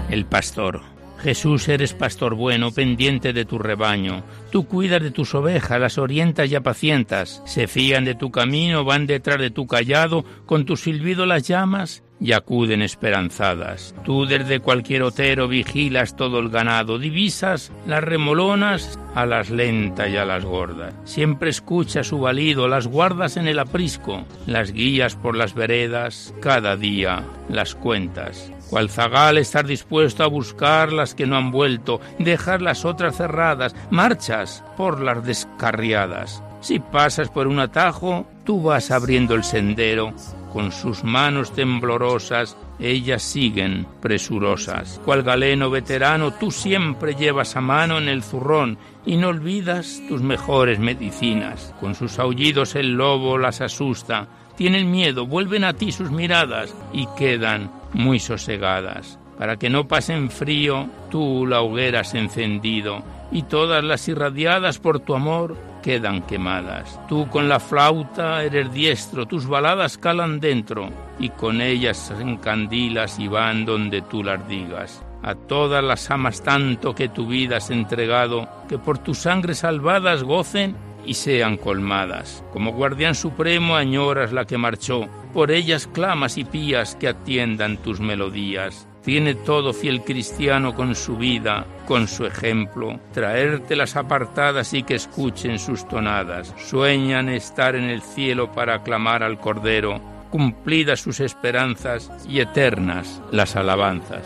El 0.09 0.25
pastor 0.25 0.90
Jesús, 1.21 1.67
eres 1.67 1.93
pastor 1.93 2.35
bueno, 2.35 2.71
pendiente 2.71 3.31
de 3.31 3.45
tu 3.45 3.59
rebaño. 3.59 4.23
Tú 4.51 4.65
cuidas 4.67 5.03
de 5.03 5.11
tus 5.11 5.35
ovejas, 5.35 5.79
las 5.79 5.97
orientas 5.97 6.49
y 6.49 6.55
apacientas. 6.55 7.41
Se 7.45 7.67
fían 7.67 8.05
de 8.05 8.15
tu 8.15 8.31
camino, 8.31 8.83
van 8.83 9.05
detrás 9.05 9.39
de 9.39 9.51
tu 9.51 9.67
callado, 9.67 10.25
con 10.45 10.65
tu 10.65 10.75
silbido 10.77 11.25
las 11.25 11.47
llamas 11.47 12.03
y 12.19 12.33
acuden 12.33 12.81
esperanzadas. 12.81 13.95
Tú 14.03 14.25
desde 14.25 14.59
cualquier 14.59 15.01
otero 15.03 15.47
vigilas 15.47 16.15
todo 16.15 16.39
el 16.39 16.49
ganado, 16.49 16.99
divisas 16.99 17.71
las 17.87 18.03
remolonas 18.03 18.99
a 19.15 19.25
las 19.25 19.49
lentas 19.49 20.09
y 20.09 20.17
a 20.17 20.25
las 20.25 20.45
gordas. 20.45 20.93
Siempre 21.03 21.49
escuchas 21.49 22.07
su 22.07 22.19
balido, 22.19 22.67
las 22.67 22.87
guardas 22.87 23.37
en 23.37 23.47
el 23.47 23.59
aprisco, 23.59 24.25
las 24.45 24.71
guías 24.71 25.15
por 25.15 25.35
las 25.35 25.55
veredas, 25.55 26.33
cada 26.41 26.77
día 26.77 27.23
las 27.49 27.73
cuentas. 27.75 28.51
Cual 28.71 28.89
zagal 28.89 29.37
estar 29.37 29.65
dispuesto 29.67 30.23
a 30.23 30.27
buscar 30.27 30.93
las 30.93 31.13
que 31.13 31.27
no 31.27 31.35
han 31.35 31.51
vuelto, 31.51 31.99
dejar 32.19 32.61
las 32.61 32.85
otras 32.85 33.17
cerradas, 33.17 33.75
marchas 33.89 34.63
por 34.77 35.01
las 35.01 35.25
descarriadas. 35.25 36.41
Si 36.61 36.79
pasas 36.79 37.29
por 37.29 37.47
un 37.47 37.59
atajo, 37.59 38.25
tú 38.45 38.63
vas 38.63 38.89
abriendo 38.89 39.35
el 39.35 39.43
sendero, 39.43 40.13
con 40.53 40.71
sus 40.71 41.03
manos 41.03 41.51
temblorosas, 41.53 42.55
ellas 42.79 43.23
siguen 43.23 43.87
presurosas. 44.01 45.01
Cual 45.03 45.23
galeno 45.23 45.69
veterano, 45.69 46.31
tú 46.31 46.49
siempre 46.49 47.15
llevas 47.15 47.57
a 47.57 47.61
mano 47.61 47.97
en 47.97 48.07
el 48.07 48.23
zurrón 48.23 48.77
y 49.05 49.17
no 49.17 49.27
olvidas 49.27 50.01
tus 50.07 50.21
mejores 50.21 50.79
medicinas. 50.79 51.73
Con 51.81 51.93
sus 51.93 52.19
aullidos 52.19 52.75
el 52.75 52.93
lobo 52.93 53.37
las 53.37 53.59
asusta, 53.59 54.29
tienen 54.55 54.89
miedo, 54.89 55.25
vuelven 55.25 55.65
a 55.65 55.73
ti 55.73 55.91
sus 55.91 56.09
miradas 56.09 56.73
y 56.93 57.05
quedan 57.17 57.80
muy 57.93 58.19
sosegadas. 58.19 59.19
Para 59.37 59.57
que 59.57 59.69
no 59.69 59.87
pasen 59.87 60.29
frío, 60.29 60.87
tú 61.09 61.47
la 61.47 61.61
hoguera 61.61 62.01
has 62.01 62.13
encendido, 62.13 63.03
y 63.31 63.43
todas 63.43 63.83
las 63.83 64.07
irradiadas 64.07 64.77
por 64.77 64.99
tu 64.99 65.15
amor 65.15 65.57
quedan 65.81 66.21
quemadas. 66.21 66.99
Tú 67.07 67.27
con 67.29 67.49
la 67.49 67.59
flauta 67.59 68.43
eres 68.43 68.71
diestro, 68.71 69.25
tus 69.25 69.47
baladas 69.47 69.97
calan 69.97 70.39
dentro, 70.39 70.89
y 71.19 71.29
con 71.29 71.59
ellas 71.59 72.13
encandilas 72.19 73.19
y 73.19 73.27
van 73.27 73.65
donde 73.65 74.01
tú 74.03 74.23
las 74.23 74.47
digas. 74.47 75.03
A 75.23 75.35
todas 75.35 75.83
las 75.83 76.09
amas 76.09 76.43
tanto 76.43 76.95
que 76.95 77.09
tu 77.09 77.27
vida 77.27 77.57
has 77.57 77.69
entregado, 77.69 78.47
que 78.67 78.77
por 78.77 78.97
tu 78.97 79.13
sangre 79.13 79.53
salvadas 79.53 80.23
gocen 80.23 80.75
y 81.05 81.13
sean 81.13 81.57
colmadas. 81.57 82.43
Como 82.53 82.73
guardián 82.73 83.15
supremo 83.15 83.75
añoras 83.75 84.31
la 84.31 84.45
que 84.45 84.57
marchó, 84.57 85.07
por 85.33 85.51
ellas 85.51 85.87
clamas 85.87 86.37
y 86.37 86.43
pías 86.43 86.95
que 86.95 87.07
atiendan 87.07 87.77
tus 87.77 87.99
melodías. 87.99 88.87
Tiene 89.03 89.33
todo 89.33 89.73
fiel 89.73 90.03
cristiano 90.03 90.75
con 90.75 90.93
su 90.93 91.17
vida, 91.17 91.65
con 91.87 92.07
su 92.07 92.25
ejemplo, 92.25 92.99
traerte 93.13 93.75
las 93.75 93.95
apartadas 93.95 94.75
y 94.75 94.83
que 94.83 94.93
escuchen 94.93 95.57
sus 95.57 95.87
tonadas. 95.87 96.53
Sueñan 96.57 97.27
estar 97.29 97.75
en 97.75 97.85
el 97.85 98.03
cielo 98.03 98.51
para 98.51 98.75
aclamar 98.75 99.23
al 99.23 99.39
Cordero, 99.39 99.99
cumplidas 100.29 100.99
sus 100.99 101.19
esperanzas 101.19 102.11
y 102.29 102.41
eternas 102.41 103.21
las 103.31 103.55
alabanzas. 103.55 104.23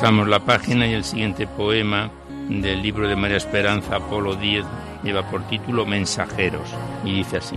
Pasamos 0.00 0.28
la 0.28 0.38
página 0.38 0.86
y 0.86 0.92
el 0.92 1.02
siguiente 1.02 1.48
poema 1.48 2.08
del 2.48 2.82
libro 2.82 3.08
de 3.08 3.16
María 3.16 3.36
Esperanza, 3.36 3.96
Apolo 3.96 4.36
10, 4.36 4.64
lleva 5.02 5.28
por 5.28 5.42
título 5.48 5.86
Mensajeros 5.86 6.72
y 7.04 7.14
dice 7.14 7.38
así. 7.38 7.56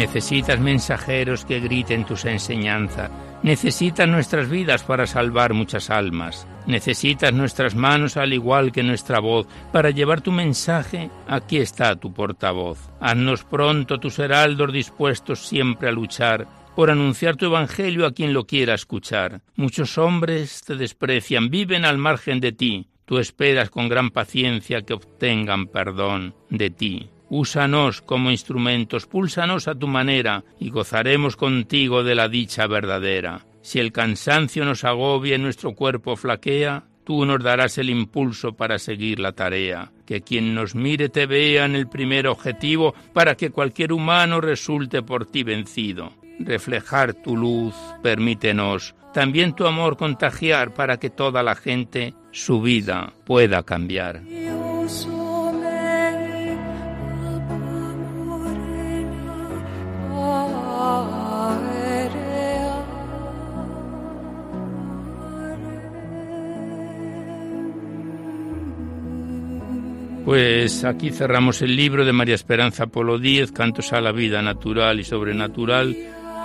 Necesitas 0.00 0.58
mensajeros 0.58 1.44
que 1.44 1.60
griten 1.60 2.06
tus 2.06 2.24
enseñanzas. 2.24 3.10
Necesitas 3.42 4.08
nuestras 4.08 4.48
vidas 4.48 4.82
para 4.82 5.06
salvar 5.06 5.52
muchas 5.52 5.90
almas. 5.90 6.48
Necesitas 6.66 7.34
nuestras 7.34 7.74
manos 7.74 8.16
al 8.16 8.32
igual 8.32 8.72
que 8.72 8.82
nuestra 8.82 9.20
voz 9.20 9.46
para 9.70 9.90
llevar 9.90 10.22
tu 10.22 10.32
mensaje. 10.32 11.10
Aquí 11.28 11.58
está 11.58 11.96
tu 11.96 12.14
portavoz. 12.14 12.78
Haznos 12.98 13.44
pronto 13.44 14.00
tus 14.00 14.18
heraldos 14.18 14.72
dispuestos 14.72 15.46
siempre 15.46 15.90
a 15.90 15.92
luchar 15.92 16.48
por 16.74 16.90
anunciar 16.90 17.36
tu 17.36 17.44
evangelio 17.44 18.06
a 18.06 18.14
quien 18.14 18.32
lo 18.32 18.46
quiera 18.46 18.72
escuchar. 18.72 19.42
Muchos 19.54 19.98
hombres 19.98 20.62
te 20.62 20.76
desprecian, 20.76 21.50
viven 21.50 21.84
al 21.84 21.98
margen 21.98 22.40
de 22.40 22.52
ti. 22.52 22.88
Tú 23.04 23.18
esperas 23.18 23.68
con 23.68 23.90
gran 23.90 24.08
paciencia 24.08 24.80
que 24.80 24.94
obtengan 24.94 25.66
perdón 25.66 26.34
de 26.48 26.70
ti. 26.70 27.10
Úsanos 27.30 28.02
como 28.02 28.32
instrumentos, 28.32 29.06
púlsanos 29.06 29.68
a 29.68 29.76
tu 29.76 29.86
manera, 29.86 30.42
y 30.58 30.70
gozaremos 30.70 31.36
contigo 31.36 32.02
de 32.02 32.16
la 32.16 32.28
dicha 32.28 32.66
verdadera. 32.66 33.46
Si 33.62 33.78
el 33.78 33.92
cansancio 33.92 34.64
nos 34.64 34.82
agobia 34.82 35.36
y 35.36 35.38
nuestro 35.38 35.76
cuerpo 35.76 36.16
flaquea, 36.16 36.82
tú 37.04 37.24
nos 37.24 37.40
darás 37.40 37.78
el 37.78 37.88
impulso 37.88 38.54
para 38.54 38.80
seguir 38.80 39.20
la 39.20 39.30
tarea. 39.30 39.92
Que 40.06 40.22
quien 40.22 40.56
nos 40.56 40.74
mire 40.74 41.08
te 41.08 41.26
vea 41.26 41.66
en 41.66 41.76
el 41.76 41.88
primer 41.88 42.26
objetivo, 42.26 42.94
para 43.12 43.36
que 43.36 43.50
cualquier 43.50 43.92
humano 43.92 44.40
resulte 44.40 45.02
por 45.02 45.24
ti 45.24 45.44
vencido. 45.44 46.12
Reflejar 46.40 47.14
tu 47.14 47.36
luz, 47.36 47.76
permítenos, 48.02 48.96
también 49.14 49.54
tu 49.54 49.66
amor 49.66 49.96
contagiar 49.96 50.74
para 50.74 50.98
que 50.98 51.10
toda 51.10 51.44
la 51.44 51.54
gente 51.54 52.14
su 52.32 52.60
vida 52.60 53.12
pueda 53.24 53.62
cambiar. 53.62 54.22
Pues 70.30 70.84
aquí 70.84 71.10
cerramos 71.10 71.60
el 71.60 71.74
libro 71.74 72.04
de 72.04 72.12
María 72.12 72.36
Esperanza 72.36 72.86
Polo 72.86 73.18
Díez, 73.18 73.50
Cantos 73.50 73.92
a 73.92 74.00
la 74.00 74.12
Vida 74.12 74.40
Natural 74.40 75.00
y 75.00 75.02
Sobrenatural. 75.02 75.96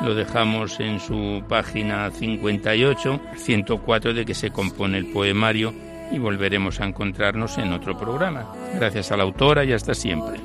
Lo 0.02 0.16
dejamos 0.16 0.80
en 0.80 1.00
su 1.00 1.44
página 1.48 2.10
58, 2.10 3.22
104 3.36 4.16
de 4.16 4.26
que 4.26 4.34
se 4.34 4.50
compone 4.50 4.98
el 4.98 5.06
poemario 5.12 5.72
y 6.12 6.18
volveremos 6.18 6.82
a 6.82 6.86
encontrarnos 6.86 7.60
en 7.60 7.74
otro 7.74 7.96
programa. 7.96 8.52
Gracias 8.74 9.12
a 9.12 9.18
la 9.18 9.24
autora 9.24 9.64
y 9.64 9.74
hasta 9.74 9.94
siempre. 9.94 10.40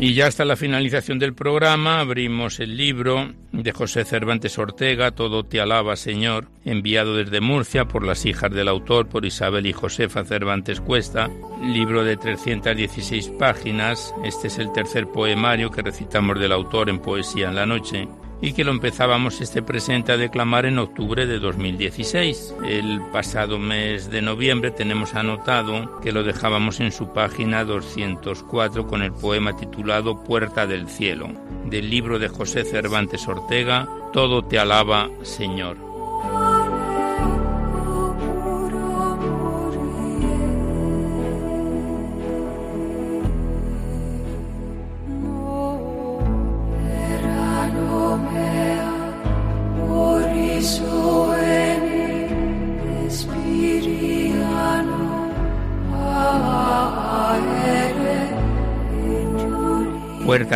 Y 0.00 0.14
ya 0.14 0.28
hasta 0.28 0.44
la 0.44 0.54
finalización 0.54 1.18
del 1.18 1.34
programa 1.34 1.98
abrimos 1.98 2.60
el 2.60 2.76
libro 2.76 3.34
de 3.50 3.72
José 3.72 4.04
Cervantes 4.04 4.56
Ortega, 4.56 5.10
Todo 5.10 5.44
te 5.44 5.60
alaba, 5.60 5.96
Señor, 5.96 6.46
enviado 6.64 7.16
desde 7.16 7.40
Murcia 7.40 7.86
por 7.86 8.06
las 8.06 8.24
hijas 8.24 8.52
del 8.52 8.68
autor, 8.68 9.08
por 9.08 9.26
Isabel 9.26 9.66
y 9.66 9.72
Josefa 9.72 10.24
Cervantes 10.24 10.80
Cuesta, 10.80 11.28
libro 11.60 12.04
de 12.04 12.16
316 12.16 13.28
páginas. 13.40 14.14
Este 14.24 14.46
es 14.46 14.58
el 14.58 14.70
tercer 14.72 15.08
poemario 15.08 15.72
que 15.72 15.82
recitamos 15.82 16.38
del 16.38 16.52
autor 16.52 16.90
en 16.90 17.00
Poesía 17.00 17.48
en 17.48 17.56
la 17.56 17.66
Noche 17.66 18.06
y 18.40 18.52
que 18.52 18.64
lo 18.64 18.70
empezábamos 18.70 19.40
este 19.40 19.62
presente 19.62 20.12
a 20.12 20.16
declamar 20.16 20.66
en 20.66 20.78
octubre 20.78 21.26
de 21.26 21.38
2016. 21.38 22.54
El 22.66 23.00
pasado 23.12 23.58
mes 23.58 24.10
de 24.10 24.22
noviembre 24.22 24.70
tenemos 24.70 25.14
anotado 25.14 26.00
que 26.00 26.12
lo 26.12 26.22
dejábamos 26.22 26.80
en 26.80 26.92
su 26.92 27.12
página 27.12 27.64
204 27.64 28.86
con 28.86 29.02
el 29.02 29.12
poema 29.12 29.56
titulado 29.56 30.22
Puerta 30.22 30.66
del 30.66 30.88
Cielo, 30.88 31.28
del 31.66 31.90
libro 31.90 32.18
de 32.18 32.28
José 32.28 32.64
Cervantes 32.64 33.26
Ortega, 33.26 33.88
Todo 34.12 34.44
te 34.44 34.58
alaba, 34.58 35.10
Señor. 35.22 35.76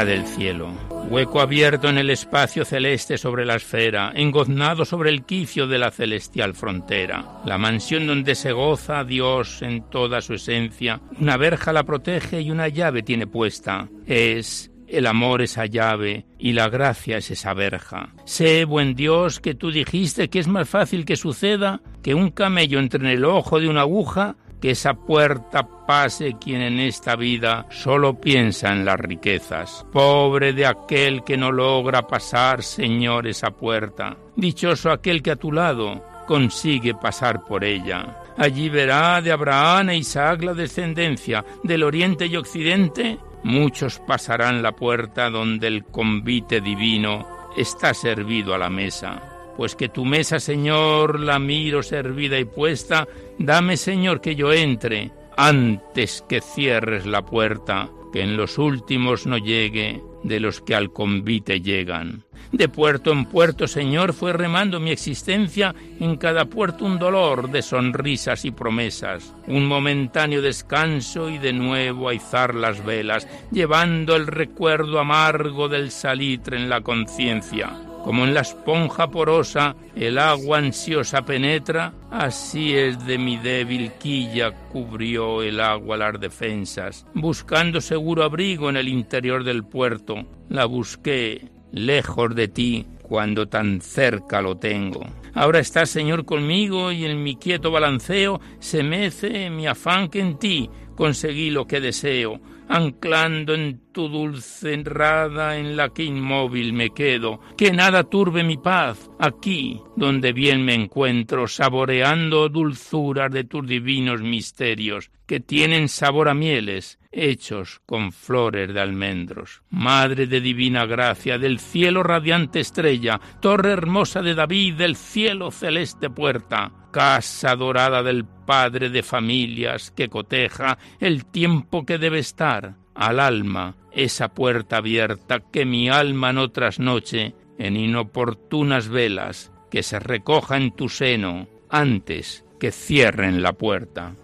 Del 0.04 0.26
cielo, 0.26 0.72
hueco 1.10 1.40
abierto 1.40 1.88
en 1.88 1.96
el 1.96 2.10
espacio 2.10 2.64
celeste 2.64 3.16
sobre 3.18 3.46
la 3.46 3.54
esfera, 3.54 4.10
engoznado 4.16 4.84
sobre 4.84 5.10
el 5.10 5.24
quicio 5.24 5.68
de 5.68 5.78
la 5.78 5.92
celestial 5.92 6.54
frontera, 6.54 7.40
la 7.44 7.56
mansión 7.56 8.08
donde 8.08 8.34
se 8.34 8.50
goza 8.50 9.04
Dios 9.04 9.62
en 9.62 9.88
toda 9.90 10.20
su 10.20 10.34
esencia, 10.34 11.00
una 11.20 11.36
verja 11.36 11.72
la 11.72 11.84
protege 11.84 12.40
y 12.40 12.50
una 12.50 12.66
llave 12.66 13.04
tiene 13.04 13.28
puesta, 13.28 13.88
es 14.04 14.72
el 14.88 15.06
amor 15.06 15.40
esa 15.40 15.66
llave 15.66 16.26
y 16.36 16.52
la 16.52 16.68
gracia 16.68 17.18
es 17.18 17.30
esa 17.30 17.54
verja. 17.54 18.12
Sé, 18.24 18.64
buen 18.64 18.94
Dios, 18.94 19.38
que 19.38 19.54
tú 19.54 19.70
dijiste 19.70 20.28
que 20.28 20.40
es 20.40 20.48
más 20.48 20.68
fácil 20.68 21.04
que 21.04 21.16
suceda 21.16 21.80
que 22.02 22.14
un 22.14 22.30
camello 22.30 22.80
entre 22.80 23.00
en 23.00 23.06
el 23.06 23.24
ojo 23.24 23.60
de 23.60 23.68
una 23.68 23.82
aguja 23.82 24.36
que 24.62 24.70
esa 24.70 24.94
puerta 24.94 25.66
pase 25.86 26.36
quien 26.40 26.62
en 26.62 26.78
esta 26.78 27.16
vida 27.16 27.66
solo 27.68 28.14
piensa 28.20 28.72
en 28.72 28.84
las 28.84 28.98
riquezas. 28.98 29.84
Pobre 29.92 30.52
de 30.52 30.66
aquel 30.66 31.24
que 31.24 31.36
no 31.36 31.50
logra 31.50 32.06
pasar, 32.06 32.62
Señor, 32.62 33.26
esa 33.26 33.50
puerta. 33.50 34.16
Dichoso 34.36 34.92
aquel 34.92 35.20
que 35.20 35.32
a 35.32 35.36
tu 35.36 35.50
lado 35.50 36.04
consigue 36.28 36.94
pasar 36.94 37.44
por 37.44 37.64
ella. 37.64 38.22
Allí 38.38 38.68
verá 38.68 39.20
de 39.20 39.32
Abraham 39.32 39.90
e 39.90 39.96
Isaac 39.96 40.44
la 40.44 40.54
descendencia, 40.54 41.44
del 41.64 41.82
oriente 41.82 42.26
y 42.26 42.36
occidente. 42.36 43.18
Muchos 43.42 43.98
pasarán 43.98 44.62
la 44.62 44.70
puerta 44.70 45.28
donde 45.28 45.66
el 45.66 45.84
convite 45.86 46.60
divino 46.60 47.50
está 47.56 47.92
servido 47.92 48.54
a 48.54 48.58
la 48.58 48.70
mesa 48.70 49.31
pues 49.56 49.76
que 49.76 49.88
tu 49.88 50.04
mesa, 50.04 50.40
Señor, 50.40 51.20
la 51.20 51.38
miro 51.38 51.82
servida 51.82 52.38
y 52.38 52.44
puesta, 52.44 53.06
dame, 53.38 53.76
Señor, 53.76 54.20
que 54.20 54.34
yo 54.34 54.52
entre, 54.52 55.10
antes 55.36 56.24
que 56.28 56.40
cierres 56.40 57.06
la 57.06 57.24
puerta, 57.24 57.90
que 58.12 58.22
en 58.22 58.36
los 58.36 58.58
últimos 58.58 59.26
no 59.26 59.38
llegue 59.38 60.02
de 60.22 60.40
los 60.40 60.60
que 60.60 60.74
al 60.74 60.92
convite 60.92 61.60
llegan. 61.60 62.24
De 62.52 62.68
puerto 62.68 63.12
en 63.12 63.24
puerto, 63.24 63.66
Señor, 63.66 64.12
fue 64.12 64.34
remando 64.34 64.78
mi 64.78 64.90
existencia, 64.90 65.74
en 65.98 66.16
cada 66.16 66.44
puerto 66.44 66.84
un 66.84 66.98
dolor 66.98 67.50
de 67.50 67.62
sonrisas 67.62 68.44
y 68.44 68.50
promesas, 68.50 69.34
un 69.46 69.64
momentáneo 69.66 70.42
descanso 70.42 71.30
y 71.30 71.38
de 71.38 71.54
nuevo 71.54 72.10
a 72.10 72.14
izar 72.14 72.54
las 72.54 72.84
velas, 72.84 73.26
llevando 73.50 74.16
el 74.16 74.26
recuerdo 74.26 75.00
amargo 75.00 75.68
del 75.68 75.90
salitre 75.90 76.58
en 76.58 76.68
la 76.68 76.82
conciencia 76.82 77.72
como 78.04 78.24
en 78.24 78.34
la 78.34 78.40
esponja 78.40 79.08
porosa 79.10 79.76
el 79.94 80.18
agua 80.18 80.58
ansiosa 80.58 81.22
penetra, 81.22 81.94
así 82.10 82.74
es 82.74 83.04
de 83.06 83.18
mi 83.18 83.36
débil 83.36 83.92
quilla 83.92 84.50
cubrió 84.70 85.42
el 85.42 85.60
agua 85.60 85.96
las 85.96 86.20
defensas. 86.20 87.06
Buscando 87.14 87.80
seguro 87.80 88.24
abrigo 88.24 88.68
en 88.70 88.76
el 88.76 88.88
interior 88.88 89.44
del 89.44 89.64
puerto, 89.64 90.26
la 90.48 90.64
busqué 90.64 91.48
lejos 91.72 92.34
de 92.34 92.48
ti 92.48 92.86
cuando 93.02 93.46
tan 93.48 93.80
cerca 93.80 94.40
lo 94.40 94.56
tengo. 94.56 95.04
Ahora 95.34 95.60
estás, 95.60 95.90
Señor, 95.90 96.24
conmigo 96.24 96.92
y 96.92 97.04
en 97.04 97.22
mi 97.22 97.36
quieto 97.36 97.70
balanceo 97.70 98.40
se 98.58 98.82
mece 98.82 99.48
mi 99.50 99.66
afán 99.66 100.08
que 100.08 100.20
en 100.20 100.38
ti 100.38 100.70
conseguí 100.94 101.50
lo 101.50 101.66
que 101.66 101.80
deseo 101.80 102.40
anclando 102.72 103.52
en 103.52 103.92
tu 103.92 104.08
dulce 104.08 104.72
enrada 104.72 105.58
en 105.58 105.76
la 105.76 105.90
que 105.90 106.04
inmóvil 106.04 106.72
me 106.72 106.88
quedo, 106.88 107.38
que 107.58 107.70
nada 107.70 108.04
turbe 108.04 108.42
mi 108.44 108.56
paz, 108.56 109.10
aquí 109.18 109.78
donde 109.94 110.32
bien 110.32 110.64
me 110.64 110.72
encuentro, 110.72 111.46
saboreando 111.46 112.48
dulzuras 112.48 113.30
de 113.30 113.44
tus 113.44 113.66
divinos 113.66 114.22
misterios, 114.22 115.10
que 115.26 115.38
tienen 115.38 115.90
sabor 115.90 116.30
a 116.30 116.34
mieles, 116.34 116.98
hechos 117.10 117.82
con 117.84 118.10
flores 118.10 118.72
de 118.72 118.80
almendros. 118.80 119.62
Madre 119.68 120.26
de 120.26 120.40
divina 120.40 120.86
gracia, 120.86 121.36
del 121.36 121.58
cielo 121.58 122.02
radiante 122.02 122.60
estrella, 122.60 123.20
torre 123.40 123.72
hermosa 123.72 124.22
de 124.22 124.34
David, 124.34 124.76
del 124.76 124.96
cielo 124.96 125.50
celeste 125.50 126.08
puerta, 126.08 126.81
casa 126.92 127.56
dorada 127.56 128.02
del 128.02 128.24
Padre 128.24 128.90
de 128.90 129.02
familias 129.02 129.90
que 129.90 130.08
coteja 130.08 130.78
el 131.00 131.24
tiempo 131.24 131.84
que 131.84 131.98
debe 131.98 132.20
estar 132.20 132.76
al 132.94 133.18
alma 133.18 133.74
esa 133.90 134.28
puerta 134.28 134.76
abierta 134.76 135.40
que 135.40 135.64
mi 135.64 135.88
alma 135.88 136.32
no 136.32 136.50
trasnoche 136.50 137.34
en 137.58 137.76
inoportunas 137.76 138.88
velas 138.88 139.52
que 139.70 139.82
se 139.82 139.98
recoja 139.98 140.56
en 140.56 140.72
tu 140.72 140.88
seno 140.88 141.48
antes 141.70 142.44
que 142.60 142.70
cierren 142.70 143.42
la 143.42 143.54
puerta. 143.54 144.14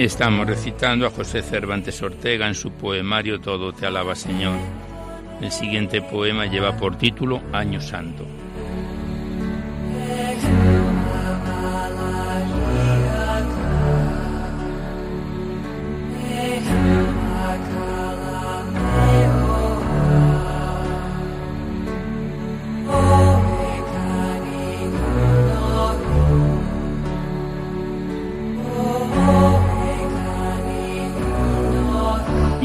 Estamos 0.00 0.46
recitando 0.46 1.06
a 1.06 1.10
José 1.10 1.42
Cervantes 1.42 2.00
Ortega 2.02 2.48
en 2.48 2.54
su 2.54 2.72
poemario 2.72 3.38
Todo 3.38 3.74
te 3.74 3.84
alaba 3.84 4.14
Señor. 4.14 4.56
El 5.42 5.52
siguiente 5.52 6.00
poema 6.00 6.46
lleva 6.46 6.74
por 6.74 6.96
título 6.96 7.42
Año 7.52 7.82
Santo. 7.82 8.24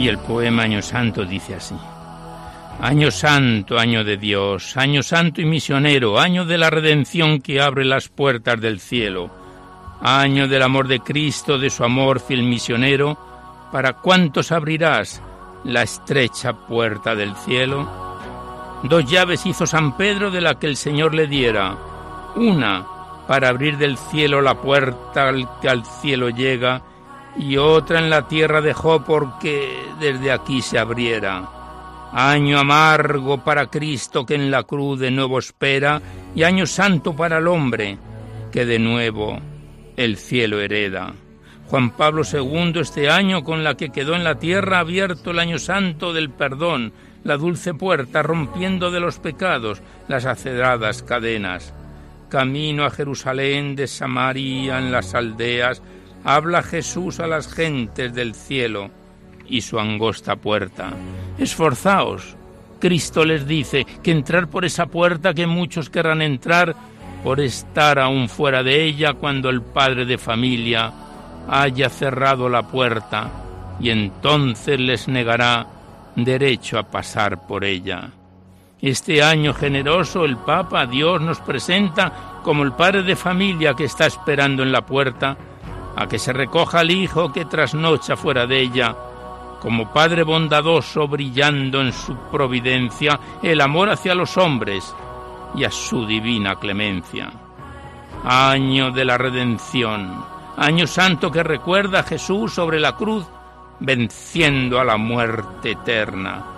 Y 0.05 0.07
el 0.07 0.19
poema 0.19 0.61
Año 0.61 0.83
Santo 0.83 1.25
dice 1.25 1.55
así. 1.55 1.73
Año 2.79 3.09
santo, 3.09 3.79
año 3.79 4.03
de 4.03 4.17
Dios, 4.17 4.77
año 4.77 5.01
santo 5.01 5.41
y 5.41 5.45
misionero, 5.45 6.19
año 6.19 6.45
de 6.45 6.59
la 6.59 6.69
redención 6.69 7.41
que 7.41 7.59
abre 7.59 7.85
las 7.85 8.07
puertas 8.09 8.61
del 8.61 8.79
cielo, 8.79 9.31
año 10.01 10.47
del 10.47 10.61
amor 10.61 10.87
de 10.87 10.99
Cristo, 10.99 11.57
de 11.57 11.71
su 11.71 11.83
amor 11.83 12.19
fiel 12.19 12.43
misionero, 12.43 13.17
¿para 13.71 13.93
cuántos 13.93 14.51
abrirás 14.51 15.23
la 15.63 15.81
estrecha 15.81 16.53
puerta 16.53 17.15
del 17.15 17.35
cielo? 17.37 17.89
Dos 18.83 19.09
llaves 19.09 19.43
hizo 19.47 19.65
San 19.65 19.97
Pedro 19.97 20.29
de 20.29 20.41
la 20.41 20.59
que 20.59 20.67
el 20.67 20.77
Señor 20.77 21.15
le 21.15 21.25
diera, 21.25 21.75
una 22.35 22.85
para 23.27 23.49
abrir 23.49 23.79
del 23.79 23.97
cielo 23.97 24.39
la 24.39 24.53
puerta 24.53 25.33
que 25.59 25.67
al 25.67 25.83
cielo 25.83 26.29
llega, 26.29 26.83
y 27.37 27.57
otra 27.57 27.99
en 27.99 28.09
la 28.09 28.27
tierra 28.27 28.61
dejó 28.61 29.03
porque 29.03 29.83
desde 29.99 30.31
aquí 30.31 30.61
se 30.61 30.79
abriera. 30.79 31.49
Año 32.13 32.59
amargo 32.59 33.43
para 33.43 33.67
Cristo 33.67 34.25
que 34.25 34.35
en 34.35 34.49
la 34.49 34.63
cruz 34.63 34.99
de 34.99 35.11
nuevo 35.11 35.39
espera, 35.39 36.01
y 36.33 36.43
año 36.43 36.65
santo 36.65 37.15
para 37.15 37.39
el 37.39 37.47
hombre 37.47 37.97
que 38.51 38.65
de 38.65 38.79
nuevo 38.79 39.37
el 39.97 40.17
cielo 40.17 40.61
hereda. 40.61 41.13
Juan 41.67 41.91
Pablo 41.91 42.21
II 42.23 42.79
este 42.79 43.09
año 43.09 43.43
con 43.43 43.63
la 43.63 43.75
que 43.75 43.89
quedó 43.89 44.15
en 44.15 44.23
la 44.23 44.35
tierra 44.35 44.79
abierto 44.79 45.31
el 45.31 45.39
año 45.39 45.59
santo 45.59 46.13
del 46.13 46.29
perdón, 46.29 46.93
la 47.23 47.37
dulce 47.37 47.73
puerta 47.73 48.21
rompiendo 48.21 48.91
de 48.91 48.99
los 48.99 49.19
pecados 49.19 49.81
las 50.07 50.25
aceradas 50.25 51.01
cadenas. 51.01 51.73
Camino 52.29 52.85
a 52.85 52.91
Jerusalén 52.91 53.75
de 53.75 53.87
Samaria 53.87 54.77
en 54.77 54.91
las 54.91 55.15
aldeas, 55.15 55.81
habla 56.25 56.63
Jesús 56.63 57.19
a 57.19 57.27
las 57.27 57.47
gentes 57.47 58.13
del 58.13 58.33
cielo 58.33 58.89
y 59.47 59.61
su 59.61 59.79
angosta 59.79 60.35
puerta. 60.35 60.91
Esforzaos. 61.37 62.35
Cristo 62.79 63.23
les 63.23 63.47
dice 63.47 63.85
que 64.03 64.11
entrar 64.11 64.47
por 64.47 64.65
esa 64.65 64.87
puerta 64.87 65.33
que 65.33 65.47
muchos 65.47 65.89
querrán 65.89 66.21
entrar 66.21 66.75
por 67.23 67.39
estar 67.39 67.99
aún 67.99 68.27
fuera 68.27 68.63
de 68.63 68.83
ella 68.83 69.13
cuando 69.13 69.49
el 69.49 69.61
padre 69.61 70.05
de 70.05 70.17
familia 70.17 70.91
haya 71.47 71.89
cerrado 71.89 72.49
la 72.49 72.63
puerta 72.63 73.31
y 73.79 73.91
entonces 73.91 74.79
les 74.79 75.07
negará 75.07 75.67
derecho 76.15 76.77
a 76.77 76.83
pasar 76.83 77.47
por 77.47 77.63
ella. 77.63 78.09
Este 78.81 79.23
año 79.23 79.53
generoso 79.53 80.25
el 80.25 80.37
Papa 80.37 80.85
Dios 80.85 81.21
nos 81.21 81.39
presenta 81.39 82.39
como 82.43 82.63
el 82.63 82.73
padre 82.73 83.03
de 83.03 83.15
familia 83.15 83.73
que 83.73 83.85
está 83.85 84.05
esperando 84.05 84.63
en 84.63 84.71
la 84.71 84.85
puerta 84.85 85.37
a 85.95 86.07
que 86.07 86.19
se 86.19 86.33
recoja 86.33 86.79
al 86.79 86.91
Hijo 86.91 87.31
que 87.31 87.45
trasnocha 87.45 88.15
fuera 88.15 88.45
de 88.45 88.59
ella, 88.59 88.95
como 89.61 89.91
Padre 89.91 90.23
bondadoso 90.23 91.07
brillando 91.07 91.81
en 91.81 91.93
su 91.93 92.15
providencia 92.31 93.19
el 93.41 93.61
amor 93.61 93.89
hacia 93.89 94.13
los 94.13 94.37
hombres 94.37 94.93
y 95.55 95.63
a 95.63 95.71
su 95.71 96.05
divina 96.05 96.55
clemencia. 96.55 97.31
Año 98.23 98.91
de 98.91 99.05
la 99.05 99.17
redención, 99.17 100.23
año 100.57 100.87
santo 100.87 101.31
que 101.31 101.43
recuerda 101.43 101.99
a 101.99 102.03
Jesús 102.03 102.53
sobre 102.53 102.79
la 102.79 102.95
cruz, 102.95 103.25
venciendo 103.79 104.79
a 104.79 104.83
la 104.83 104.97
muerte 104.97 105.71
eterna. 105.71 106.54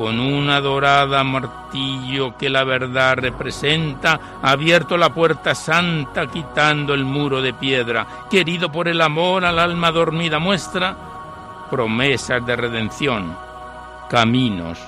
Con 0.00 0.18
una 0.18 0.62
dorada 0.62 1.22
martillo 1.22 2.34
que 2.38 2.48
la 2.48 2.64
verdad 2.64 3.18
representa, 3.18 4.38
abierto 4.40 4.96
la 4.96 5.12
puerta 5.12 5.54
santa 5.54 6.26
quitando 6.26 6.94
el 6.94 7.04
muro 7.04 7.42
de 7.42 7.52
piedra, 7.52 8.06
querido 8.30 8.72
por 8.72 8.88
el 8.88 9.02
amor 9.02 9.44
al 9.44 9.58
alma 9.58 9.90
dormida 9.90 10.38
muestra, 10.38 10.96
promesas 11.70 12.46
de 12.46 12.56
redención, 12.56 13.36
caminos 14.08 14.78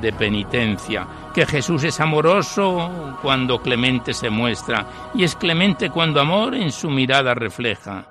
de 0.00 0.12
penitencia, 0.12 1.08
que 1.34 1.44
Jesús 1.44 1.82
es 1.82 1.98
amoroso 1.98 3.18
cuando 3.20 3.60
clemente 3.60 4.14
se 4.14 4.30
muestra 4.30 4.86
y 5.12 5.24
es 5.24 5.34
clemente 5.34 5.90
cuando 5.90 6.20
amor 6.20 6.54
en 6.54 6.70
su 6.70 6.88
mirada 6.88 7.34
refleja. 7.34 8.06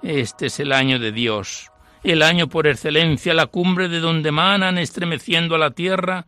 Este 0.00 0.46
es 0.46 0.60
el 0.60 0.72
año 0.72 1.00
de 1.00 1.10
Dios, 1.10 1.72
el 2.12 2.22
año 2.22 2.48
por 2.48 2.68
excelencia, 2.68 3.34
la 3.34 3.46
cumbre 3.46 3.88
de 3.88 3.98
donde 3.98 4.30
manan 4.30 4.78
estremeciendo 4.78 5.56
a 5.56 5.58
la 5.58 5.72
tierra 5.72 6.26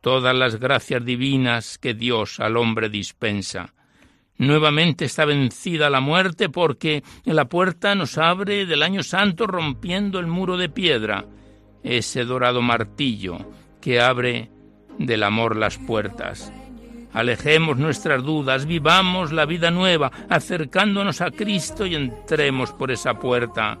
todas 0.00 0.34
las 0.34 0.56
gracias 0.56 1.04
divinas 1.04 1.76
que 1.76 1.92
Dios 1.92 2.40
al 2.40 2.56
hombre 2.56 2.88
dispensa. 2.88 3.74
Nuevamente 4.38 5.04
está 5.04 5.26
vencida 5.26 5.90
la 5.90 6.00
muerte 6.00 6.48
porque 6.48 7.02
la 7.24 7.44
puerta 7.44 7.94
nos 7.94 8.16
abre 8.16 8.64
del 8.64 8.82
año 8.82 9.02
santo 9.02 9.46
rompiendo 9.46 10.18
el 10.18 10.26
muro 10.26 10.56
de 10.56 10.70
piedra, 10.70 11.26
ese 11.82 12.24
dorado 12.24 12.62
martillo 12.62 13.36
que 13.82 14.00
abre 14.00 14.50
del 14.98 15.22
amor 15.22 15.54
las 15.54 15.76
puertas. 15.76 16.50
Alejemos 17.12 17.76
nuestras 17.76 18.22
dudas, 18.22 18.64
vivamos 18.64 19.32
la 19.32 19.44
vida 19.44 19.70
nueva, 19.70 20.10
acercándonos 20.30 21.20
a 21.20 21.30
Cristo 21.30 21.84
y 21.84 21.94
entremos 21.94 22.72
por 22.72 22.90
esa 22.90 23.18
puerta. 23.18 23.78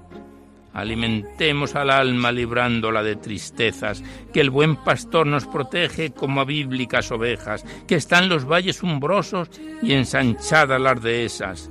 Alimentemos 0.72 1.74
al 1.74 1.90
alma 1.90 2.30
librándola 2.30 3.02
de 3.02 3.16
tristezas, 3.16 4.02
que 4.32 4.40
el 4.40 4.50
buen 4.50 4.76
pastor 4.76 5.26
nos 5.26 5.46
protege 5.46 6.10
como 6.10 6.40
a 6.40 6.44
bíblicas 6.44 7.10
ovejas, 7.10 7.64
que 7.88 7.96
están 7.96 8.28
los 8.28 8.44
valles 8.44 8.82
umbrosos 8.82 9.50
y 9.82 9.94
ensanchadas 9.94 10.80
las 10.80 11.02
dehesas, 11.02 11.70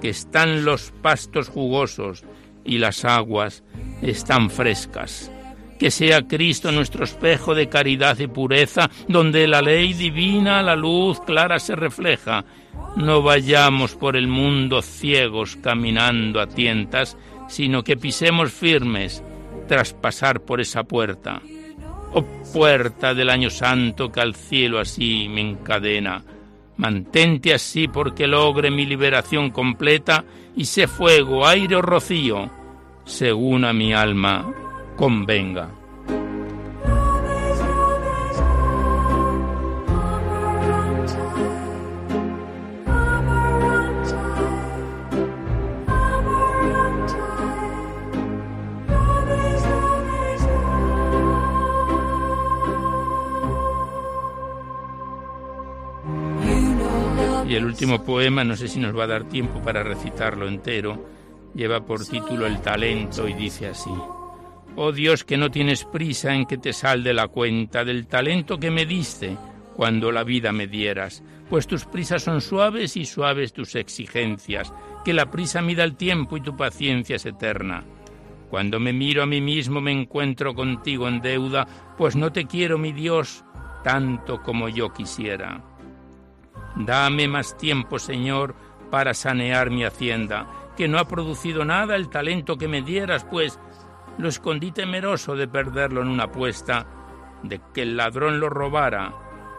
que 0.00 0.08
están 0.08 0.64
los 0.64 0.92
pastos 1.02 1.48
jugosos 1.48 2.24
y 2.64 2.78
las 2.78 3.04
aguas 3.04 3.64
están 4.02 4.50
frescas. 4.50 5.30
Que 5.78 5.90
sea 5.90 6.26
Cristo 6.26 6.72
nuestro 6.72 7.04
espejo 7.04 7.54
de 7.54 7.68
caridad 7.68 8.18
y 8.18 8.26
pureza, 8.26 8.90
donde 9.06 9.46
la 9.46 9.62
ley 9.62 9.92
divina, 9.92 10.62
la 10.62 10.74
luz 10.74 11.20
clara 11.20 11.58
se 11.60 11.76
refleja. 11.76 12.44
No 12.96 13.22
vayamos 13.22 13.94
por 13.94 14.16
el 14.16 14.26
mundo 14.26 14.82
ciegos 14.82 15.56
caminando 15.56 16.40
a 16.40 16.48
tientas, 16.48 17.16
sino 17.48 17.82
que 17.82 17.96
pisemos 17.96 18.52
firmes 18.52 19.22
tras 19.66 19.92
pasar 19.92 20.40
por 20.40 20.60
esa 20.60 20.84
puerta. 20.84 21.42
Oh 22.12 22.24
puerta 22.52 23.14
del 23.14 23.30
año 23.30 23.50
santo 23.50 24.10
que 24.10 24.20
al 24.20 24.34
cielo 24.34 24.78
así 24.78 25.28
me 25.28 25.42
encadena, 25.42 26.22
mantente 26.76 27.52
así 27.52 27.88
porque 27.88 28.26
logre 28.26 28.70
mi 28.70 28.86
liberación 28.86 29.50
completa 29.50 30.24
y 30.56 30.64
sé 30.64 30.86
fuego, 30.86 31.46
aire 31.46 31.76
o 31.76 31.82
rocío, 31.82 32.50
según 33.04 33.64
a 33.64 33.72
mi 33.72 33.92
alma 33.92 34.50
convenga. 34.96 35.77
Y 57.48 57.54
el 57.54 57.64
último 57.64 58.04
poema, 58.04 58.44
no 58.44 58.56
sé 58.56 58.68
si 58.68 58.78
nos 58.78 58.94
va 58.94 59.04
a 59.04 59.06
dar 59.06 59.24
tiempo 59.24 59.62
para 59.62 59.82
recitarlo 59.82 60.46
entero, 60.46 61.08
lleva 61.54 61.80
por 61.80 62.04
título 62.04 62.46
El 62.46 62.60
talento 62.60 63.26
y 63.26 63.32
dice 63.32 63.68
así. 63.68 63.90
Oh 64.76 64.92
Dios 64.92 65.24
que 65.24 65.38
no 65.38 65.50
tienes 65.50 65.84
prisa 65.86 66.34
en 66.34 66.44
que 66.44 66.58
te 66.58 66.74
salde 66.74 67.14
la 67.14 67.28
cuenta 67.28 67.86
del 67.86 68.06
talento 68.06 68.58
que 68.58 68.70
me 68.70 68.84
diste 68.84 69.34
cuando 69.74 70.12
la 70.12 70.24
vida 70.24 70.52
me 70.52 70.66
dieras, 70.66 71.22
pues 71.48 71.66
tus 71.66 71.86
prisas 71.86 72.22
son 72.22 72.42
suaves 72.42 72.98
y 72.98 73.06
suaves 73.06 73.54
tus 73.54 73.76
exigencias, 73.76 74.70
que 75.02 75.14
la 75.14 75.30
prisa 75.30 75.62
mida 75.62 75.84
el 75.84 75.96
tiempo 75.96 76.36
y 76.36 76.42
tu 76.42 76.54
paciencia 76.54 77.16
es 77.16 77.24
eterna. 77.24 77.82
Cuando 78.50 78.78
me 78.78 78.92
miro 78.92 79.22
a 79.22 79.26
mí 79.26 79.40
mismo 79.40 79.80
me 79.80 79.92
encuentro 79.92 80.54
contigo 80.54 81.08
en 81.08 81.22
deuda, 81.22 81.66
pues 81.96 82.14
no 82.14 82.30
te 82.30 82.46
quiero, 82.46 82.76
mi 82.76 82.92
Dios, 82.92 83.42
tanto 83.82 84.42
como 84.42 84.68
yo 84.68 84.92
quisiera. 84.92 85.62
Dame 86.76 87.28
más 87.28 87.56
tiempo, 87.56 87.98
Señor, 87.98 88.54
para 88.90 89.14
sanear 89.14 89.70
mi 89.70 89.84
hacienda, 89.84 90.46
que 90.76 90.88
no 90.88 90.98
ha 90.98 91.08
producido 91.08 91.64
nada 91.64 91.96
el 91.96 92.08
talento 92.08 92.56
que 92.56 92.68
me 92.68 92.82
dieras, 92.82 93.24
pues 93.24 93.58
lo 94.18 94.28
escondí 94.28 94.72
temeroso 94.72 95.36
de 95.36 95.48
perderlo 95.48 96.02
en 96.02 96.08
una 96.08 96.24
apuesta, 96.24 96.86
de 97.42 97.60
que 97.72 97.82
el 97.82 97.96
ladrón 97.96 98.40
lo 98.40 98.48
robara, 98.48 99.12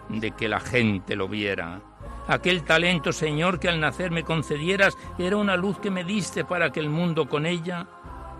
de 0.10 0.32
que 0.32 0.47
la 0.47 0.60
gente 0.60 1.16
lo 1.16 1.28
viera. 1.28 1.82
Aquel 2.28 2.64
talento, 2.64 3.12
Señor, 3.12 3.60
que 3.60 3.70
al 3.70 3.80
nacer 3.80 4.12
me 4.12 4.24
concedieras, 4.24 4.97
era 5.18 5.38
una 5.38 5.55
luz 5.55 5.80
que 5.80 5.89
me 5.89 6.03
diste 6.03 6.45
para 6.45 6.72
que 6.72 6.80
el 6.80 6.89
mundo 6.89 7.28
con 7.28 7.45
ella, 7.45 7.88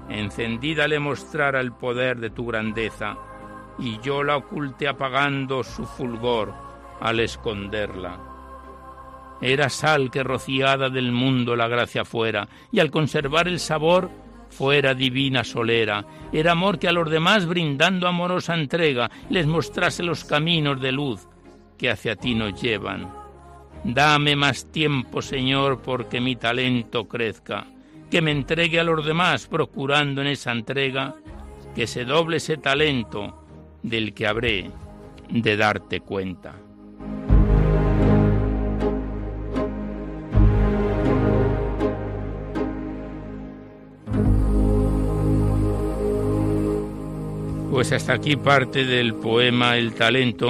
encendida, 0.10 0.88
le 0.88 1.00
mostrara 1.00 1.60
el 1.60 1.72
poder 1.72 2.20
de 2.20 2.30
tu 2.30 2.46
grandeza, 2.46 3.18
y 3.80 4.00
yo 4.00 4.24
la 4.24 4.38
oculté 4.38 4.88
apagando 4.88 5.64
su 5.64 5.86
fulgor 5.86 6.54
al 7.00 7.20
esconderla. 7.20 8.29
Era 9.42 9.70
sal 9.70 10.12
que 10.12 10.24
rociada 10.24 10.90
del 10.90 11.12
mundo 11.12 11.56
la 11.56 11.68
gracia 11.68 12.06
fuera, 12.06 12.48
y 12.72 12.80
al 12.80 12.92
conservar 12.92 13.48
el 13.48 13.60
sabor 13.60 14.10
fuera 14.50 14.94
divina 14.94 15.44
solera. 15.44 16.06
Era 16.34 16.52
amor 16.52 16.80
que 16.80 16.88
a 16.88 16.92
los 16.92 17.10
demás 17.10 17.46
brindando 17.46 18.08
amorosa 18.08 18.56
entrega 18.56 19.10
les 19.30 19.48
mostrase 19.48 20.04
los 20.04 20.26
caminos 20.26 20.82
de 20.82 20.92
luz 20.92 21.28
que 21.78 21.90
hacia 21.90 22.16
ti 22.16 22.36
nos 22.36 22.62
llevan. 22.62 23.10
Dame 23.84 24.36
más 24.36 24.72
tiempo, 24.72 25.22
Señor, 25.22 25.82
porque 25.82 26.20
mi 26.20 26.36
talento 26.36 27.08
crezca, 27.08 27.68
que 28.12 28.22
me 28.22 28.32
entregue 28.32 28.80
a 28.80 28.84
los 28.84 29.06
demás, 29.06 29.48
procurando 29.48 30.20
en 30.22 30.28
esa 30.28 30.52
entrega 30.52 31.16
que 31.74 31.88
se 31.88 32.04
doble 32.04 32.38
ese 32.38 32.58
talento 32.58 33.46
del 33.82 34.14
que 34.14 34.28
habré 34.28 34.70
de 35.30 35.56
darte 35.56 36.02
cuenta. 36.02 36.56
Pues 47.80 47.94
hasta 47.94 48.12
aquí 48.12 48.36
parte 48.36 48.84
del 48.84 49.14
poema 49.14 49.78
El 49.78 49.94
talento 49.94 50.50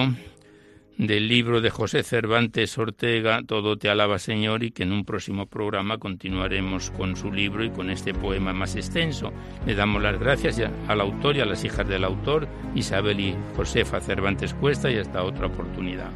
del 0.97 1.27
libro 1.27 1.61
de 1.61 1.69
José 1.69 2.01
Cervantes 2.01 2.75
Ortega, 2.75 3.43
Todo 3.45 3.77
te 3.77 3.87
alaba 3.87 4.17
Señor, 4.17 4.63
y 4.63 4.71
que 4.71 4.81
en 4.81 4.91
un 4.91 5.05
próximo 5.05 5.45
programa 5.45 5.99
continuaremos 5.99 6.89
con 6.89 7.15
su 7.15 7.31
libro 7.31 7.63
y 7.63 7.69
con 7.69 7.91
este 7.91 8.15
poema 8.15 8.51
más 8.51 8.75
extenso. 8.75 9.31
Le 9.67 9.75
damos 9.75 10.01
las 10.01 10.19
gracias 10.19 10.59
al 10.87 11.01
autor 11.01 11.35
y 11.35 11.41
a 11.41 11.45
las 11.45 11.63
hijas 11.63 11.87
del 11.87 12.03
autor, 12.03 12.47
Isabel 12.73 13.19
y 13.19 13.35
Josefa 13.55 14.01
Cervantes 14.01 14.55
Cuesta, 14.55 14.89
y 14.89 14.97
hasta 14.97 15.21
otra 15.21 15.45
oportunidad. 15.45 16.09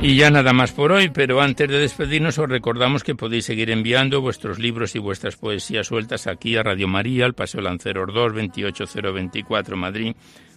Y 0.00 0.16
ya 0.16 0.30
nada 0.30 0.52
más 0.52 0.72
por 0.72 0.92
hoy, 0.92 1.08
pero 1.08 1.40
antes 1.40 1.68
de 1.68 1.78
despedirnos 1.78 2.38
os 2.38 2.48
recordamos 2.48 3.02
que 3.02 3.14
podéis 3.14 3.46
seguir 3.46 3.70
enviando 3.70 4.20
vuestros 4.20 4.58
libros 4.58 4.94
y 4.94 4.98
vuestras 4.98 5.36
poesías 5.36 5.86
sueltas 5.86 6.26
aquí 6.26 6.56
a 6.56 6.62
Radio 6.62 6.86
María, 6.86 7.24
al 7.24 7.34
Paseo 7.34 7.62
Lanceros 7.62 8.12
2, 8.12 8.34
28024 8.34 9.76
Madrid, 9.76 10.14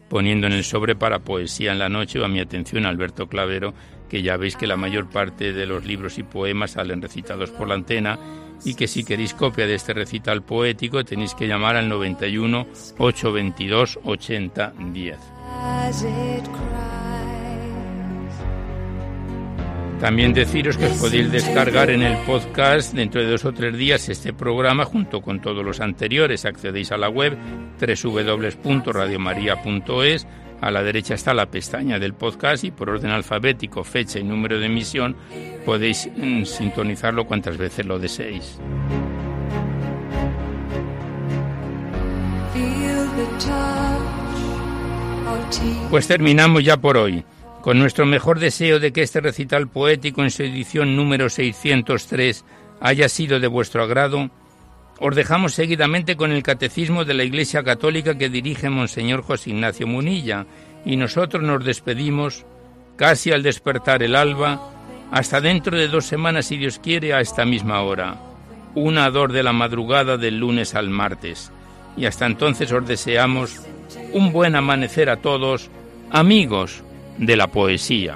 poniendo 0.09 0.47
en 0.47 0.53
el 0.53 0.63
sobre 0.65 0.95
para 0.95 1.19
Poesía 1.19 1.71
en 1.71 1.79
la 1.79 1.87
Noche 1.87 2.19
o 2.19 2.25
a 2.25 2.27
mi 2.27 2.39
atención 2.39 2.85
Alberto 2.85 3.27
Clavero, 3.27 3.73
que 4.09 4.21
ya 4.21 4.35
veis 4.35 4.57
que 4.57 4.67
la 4.67 4.75
mayor 4.75 5.09
parte 5.09 5.53
de 5.53 5.65
los 5.65 5.85
libros 5.85 6.17
y 6.17 6.23
poemas 6.23 6.71
salen 6.71 7.01
recitados 7.01 7.49
por 7.49 7.69
la 7.69 7.75
antena 7.75 8.19
y 8.65 8.73
que 8.73 8.87
si 8.87 9.05
queréis 9.05 9.33
copia 9.33 9.67
de 9.67 9.75
este 9.75 9.93
recital 9.93 10.43
poético 10.43 11.05
tenéis 11.05 11.33
que 11.33 11.47
llamar 11.47 11.77
al 11.77 11.87
91 11.87 12.67
822 12.97 13.99
8010. 14.03 15.17
También 19.99 20.33
deciros 20.33 20.77
que 20.77 20.85
os 20.85 20.93
podéis 20.93 21.29
descargar 21.29 21.89
en 21.89 22.01
el 22.01 22.15
podcast 22.25 22.93
dentro 22.93 23.19
de 23.19 23.31
dos 23.31 23.43
o 23.43 23.51
tres 23.51 23.77
días 23.77 24.07
este 24.07 24.31
programa 24.31 24.85
junto 24.85 25.19
con 25.21 25.41
todos 25.41 25.65
los 25.65 25.81
anteriores. 25.81 26.45
Accedéis 26.45 26.93
a 26.93 26.97
la 26.97 27.09
web 27.09 27.37
www.radiomaria.es, 27.81 30.27
A 30.61 30.71
la 30.71 30.83
derecha 30.83 31.15
está 31.15 31.33
la 31.33 31.47
pestaña 31.47 31.99
del 31.99 32.13
podcast 32.13 32.63
y 32.63 32.71
por 32.71 32.89
orden 32.89 33.11
alfabético, 33.11 33.83
fecha 33.83 34.19
y 34.19 34.23
número 34.23 34.57
de 34.57 34.67
emisión 34.67 35.17
podéis 35.65 36.09
mm, 36.15 36.45
sintonizarlo 36.45 37.27
cuantas 37.27 37.57
veces 37.57 37.85
lo 37.85 37.99
deseéis. 37.99 38.57
Pues 45.89 46.07
terminamos 46.07 46.63
ya 46.63 46.77
por 46.77 46.95
hoy. 46.95 47.25
Con 47.61 47.77
nuestro 47.77 48.05
mejor 48.05 48.39
deseo 48.39 48.79
de 48.79 48.93
que 48.93 49.01
este 49.01 49.19
recital 49.19 49.67
poético 49.67 50.23
en 50.23 50.31
su 50.31 50.43
edición 50.43 50.95
número 50.95 51.29
603 51.29 52.45
haya 52.79 53.09
sido 53.09 53.39
de 53.41 53.47
vuestro 53.47 53.83
agrado, 53.83 54.29
os 54.99 55.15
dejamos 55.15 55.53
seguidamente 55.53 56.15
con 56.15 56.31
el 56.31 56.41
Catecismo 56.41 57.03
de 57.03 57.13
la 57.13 57.25
Iglesia 57.25 57.63
Católica 57.63 58.17
que 58.17 58.29
dirige 58.29 58.69
Monseñor 58.69 59.23
José 59.23 59.49
Ignacio 59.49 59.87
Munilla 59.87 60.45
y 60.85 60.95
nosotros 60.95 61.43
nos 61.43 61.63
despedimos 61.65 62.45
casi 62.95 63.31
al 63.31 63.43
despertar 63.43 64.03
el 64.03 64.15
alba, 64.15 64.61
hasta 65.11 65.41
dentro 65.41 65.77
de 65.77 65.87
dos 65.89 66.05
semanas 66.05 66.45
si 66.45 66.57
Dios 66.57 66.79
quiere 66.79 67.13
a 67.13 67.19
esta 67.19 67.45
misma 67.45 67.81
hora, 67.81 68.19
una 68.75 69.05
a 69.05 69.11
de 69.11 69.43
la 69.43 69.53
madrugada 69.53 70.17
del 70.17 70.37
lunes 70.37 70.75
al 70.75 70.89
martes. 70.89 71.51
Y 71.97 72.05
hasta 72.05 72.25
entonces 72.25 72.71
os 72.71 72.87
deseamos 72.87 73.61
un 74.13 74.31
buen 74.31 74.55
amanecer 74.55 75.09
a 75.09 75.17
todos, 75.17 75.69
amigos 76.11 76.83
de 77.19 77.35
la 77.35 77.47
poesía. 77.47 78.15